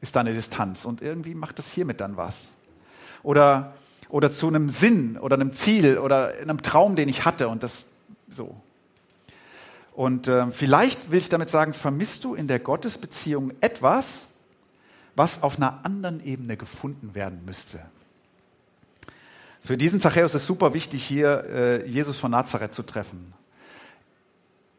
ist 0.00 0.14
da 0.14 0.20
eine 0.20 0.34
Distanz. 0.34 0.84
Und 0.84 1.02
irgendwie 1.02 1.34
macht 1.34 1.58
das 1.58 1.70
hiermit 1.70 2.00
dann 2.00 2.16
was. 2.16 2.52
Oder, 3.22 3.74
oder 4.08 4.30
zu 4.30 4.48
einem 4.48 4.70
Sinn 4.70 5.18
oder 5.18 5.36
einem 5.36 5.52
Ziel 5.52 5.98
oder 5.98 6.32
einem 6.40 6.62
Traum, 6.62 6.96
den 6.96 7.08
ich 7.08 7.24
hatte. 7.24 7.48
Und 7.48 7.62
das 7.62 7.86
so. 8.30 8.54
Und 9.94 10.28
äh, 10.28 10.50
vielleicht 10.50 11.10
will 11.10 11.18
ich 11.18 11.30
damit 11.30 11.48
sagen, 11.48 11.72
vermisst 11.72 12.24
du 12.24 12.34
in 12.34 12.48
der 12.48 12.58
Gottesbeziehung 12.58 13.52
etwas, 13.62 14.28
was 15.14 15.42
auf 15.42 15.56
einer 15.56 15.84
anderen 15.84 16.22
Ebene 16.22 16.58
gefunden 16.58 17.14
werden 17.14 17.42
müsste. 17.46 17.80
Für 19.62 19.78
diesen 19.78 19.98
Zachäus 19.98 20.34
ist 20.34 20.46
super 20.46 20.74
wichtig, 20.74 21.02
hier 21.02 21.44
äh, 21.44 21.88
Jesus 21.88 22.20
von 22.20 22.30
Nazareth 22.30 22.74
zu 22.74 22.82
treffen. 22.82 23.32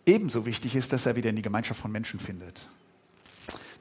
Ebenso 0.07 0.45
wichtig 0.45 0.75
ist, 0.75 0.93
dass 0.93 1.05
er 1.05 1.17
wieder 1.17 1.29
in 1.29 1.35
die 1.35 1.41
Gemeinschaft 1.41 1.81
von 1.81 1.91
Menschen 1.91 2.19
findet. 2.19 2.69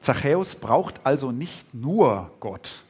Zachäus 0.01 0.55
braucht 0.55 1.05
also 1.05 1.31
nicht 1.31 1.73
nur 1.73 2.31
Gott. 2.41 2.81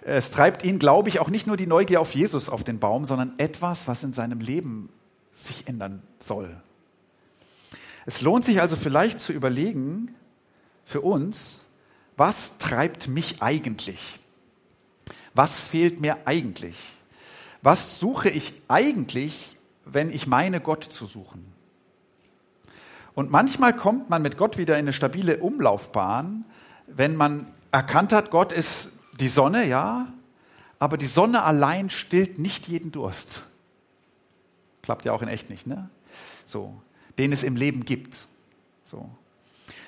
Es 0.00 0.30
treibt 0.30 0.64
ihn, 0.64 0.78
glaube 0.78 1.10
ich, 1.10 1.20
auch 1.20 1.28
nicht 1.28 1.46
nur 1.46 1.58
die 1.58 1.66
Neugier 1.66 2.00
auf 2.00 2.14
Jesus 2.14 2.48
auf 2.48 2.64
den 2.64 2.78
Baum, 2.78 3.04
sondern 3.04 3.38
etwas, 3.38 3.88
was 3.88 4.02
in 4.04 4.14
seinem 4.14 4.40
Leben 4.40 4.88
sich 5.34 5.68
ändern 5.68 6.02
soll. 6.18 6.56
Es 8.06 8.22
lohnt 8.22 8.46
sich 8.46 8.62
also 8.62 8.74
vielleicht 8.74 9.20
zu 9.20 9.34
überlegen 9.34 10.14
für 10.86 11.02
uns, 11.02 11.60
was 12.16 12.56
treibt 12.56 13.06
mich 13.06 13.42
eigentlich? 13.42 14.18
Was 15.34 15.60
fehlt 15.60 16.00
mir 16.00 16.16
eigentlich? 16.24 16.78
Was 17.60 18.00
suche 18.00 18.30
ich 18.30 18.54
eigentlich, 18.66 19.58
wenn 19.84 20.10
ich 20.10 20.26
meine, 20.26 20.62
Gott 20.62 20.84
zu 20.84 21.04
suchen? 21.04 21.57
Und 23.18 23.32
manchmal 23.32 23.74
kommt 23.74 24.10
man 24.10 24.22
mit 24.22 24.38
Gott 24.38 24.58
wieder 24.58 24.74
in 24.74 24.84
eine 24.84 24.92
stabile 24.92 25.38
Umlaufbahn, 25.38 26.44
wenn 26.86 27.16
man 27.16 27.48
erkannt 27.72 28.12
hat, 28.12 28.30
Gott 28.30 28.52
ist 28.52 28.92
die 29.18 29.26
Sonne, 29.26 29.66
ja, 29.66 30.06
aber 30.78 30.96
die 30.96 31.06
Sonne 31.06 31.42
allein 31.42 31.90
stillt 31.90 32.38
nicht 32.38 32.68
jeden 32.68 32.92
Durst. 32.92 33.42
Klappt 34.82 35.04
ja 35.04 35.10
auch 35.10 35.22
in 35.22 35.26
echt 35.26 35.50
nicht, 35.50 35.66
ne? 35.66 35.90
So 36.44 36.80
den 37.18 37.32
es 37.32 37.42
im 37.42 37.56
Leben 37.56 37.84
gibt. 37.84 38.18
So. 38.84 39.10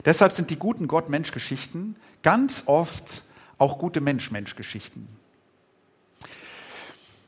Deshalb 0.04 0.32
sind 0.32 0.50
die 0.50 0.56
guten 0.56 0.88
Gott-Mensch-Geschichten 0.88 1.94
ganz 2.24 2.64
oft 2.66 3.22
auch 3.58 3.78
gute 3.78 4.00
Mensch-Mensch-Geschichten. 4.00 5.06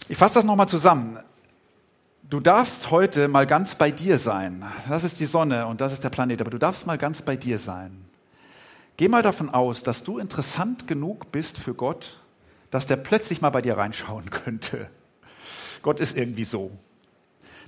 Ich 0.09 0.19
fasse 0.19 0.35
das 0.35 0.43
nochmal 0.43 0.69
zusammen. 0.69 1.21
Du 2.33 2.40
darfst 2.40 2.90
heute 2.90 3.29
mal 3.29 3.47
ganz 3.47 3.75
bei 3.75 3.90
dir 3.90 4.16
sein. 4.16 4.64
Das 4.88 5.05
ist 5.05 5.21
die 5.21 5.27
Sonne 5.27 5.66
und 5.66 5.83
das 5.83 5.92
ist 5.92 6.03
der 6.03 6.09
Planet, 6.09 6.40
aber 6.40 6.49
du 6.49 6.57
darfst 6.57 6.87
mal 6.87 6.97
ganz 6.97 7.21
bei 7.21 7.37
dir 7.37 7.59
sein. 7.59 8.07
Geh 8.97 9.09
mal 9.09 9.21
davon 9.21 9.51
aus, 9.51 9.83
dass 9.83 10.03
du 10.03 10.16
interessant 10.16 10.88
genug 10.88 11.31
bist 11.31 11.59
für 11.59 11.75
Gott, 11.75 12.23
dass 12.71 12.87
der 12.87 12.97
plötzlich 12.97 13.42
mal 13.42 13.51
bei 13.51 13.61
dir 13.61 13.77
reinschauen 13.77 14.31
könnte. 14.31 14.88
Gott 15.83 16.01
ist 16.01 16.16
irgendwie 16.16 16.45
so. 16.45 16.71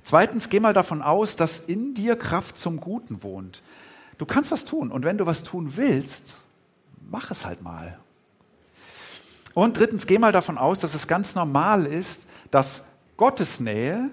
Zweitens, 0.01 0.49
geh 0.49 0.59
mal 0.59 0.73
davon 0.73 1.03
aus, 1.03 1.35
dass 1.35 1.59
in 1.59 1.93
dir 1.93 2.15
Kraft 2.15 2.57
zum 2.57 2.79
Guten 2.79 3.21
wohnt. 3.21 3.61
Du 4.17 4.25
kannst 4.25 4.49
was 4.49 4.65
tun 4.65 4.91
und 4.91 5.05
wenn 5.05 5.19
du 5.19 5.27
was 5.27 5.43
tun 5.43 5.73
willst, 5.75 6.39
mach 7.07 7.29
es 7.29 7.45
halt 7.45 7.61
mal. 7.61 7.99
Und 9.53 9.77
drittens, 9.77 10.07
geh 10.07 10.17
mal 10.17 10.31
davon 10.31 10.57
aus, 10.57 10.79
dass 10.79 10.95
es 10.95 11.07
ganz 11.07 11.35
normal 11.35 11.85
ist, 11.85 12.25
dass 12.49 12.81
Gottes 13.15 13.59
Nähe 13.59 14.09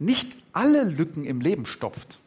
nicht 0.00 0.36
alle 0.52 0.82
Lücken 0.84 1.24
im 1.24 1.40
Leben 1.40 1.66
stopft. 1.66 2.18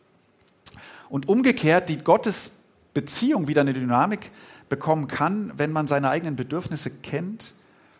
Und 1.10 1.28
umgekehrt, 1.28 1.90
die 1.90 1.98
Gottes 1.98 2.52
Beziehung 2.94 3.48
wieder 3.48 3.62
eine 3.62 3.74
Dynamik 3.74 4.32
bekommen 4.70 5.08
kann, 5.08 5.52
wenn 5.58 5.72
man 5.72 5.88
seine 5.88 6.10
eigenen 6.10 6.36
Bedürfnisse 6.36 6.90
kennt 6.90 7.54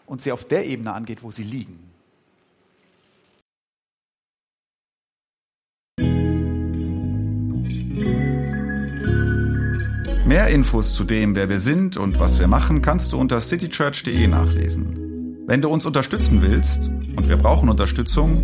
und 0.06 0.22
sie 0.22 0.32
auf 0.32 0.46
der 0.46 0.66
Ebene 0.66 0.94
angeht, 0.94 1.24
wo 1.24 1.32
sie 1.32 1.44
liegen. 1.44 1.80
Mehr 10.26 10.48
Infos 10.48 10.94
zu 10.94 11.04
dem, 11.04 11.36
wer 11.36 11.50
wir 11.50 11.60
sind 11.60 11.98
und 11.98 12.20
was 12.20 12.40
wir 12.40 12.48
machen, 12.48 12.82
kannst 12.82 13.14
du 13.14 13.20
unter 13.20 13.42
citychurch.de 13.42 14.28
nachlesen. 14.28 15.44
Wenn 15.46 15.62
du 15.62 15.70
uns 15.70 15.86
unterstützen 15.86 16.42
willst, 16.42 16.88
und 16.88 17.28
wir 17.28 17.38
brauchen 17.38 17.70
Unterstützung, 17.70 18.44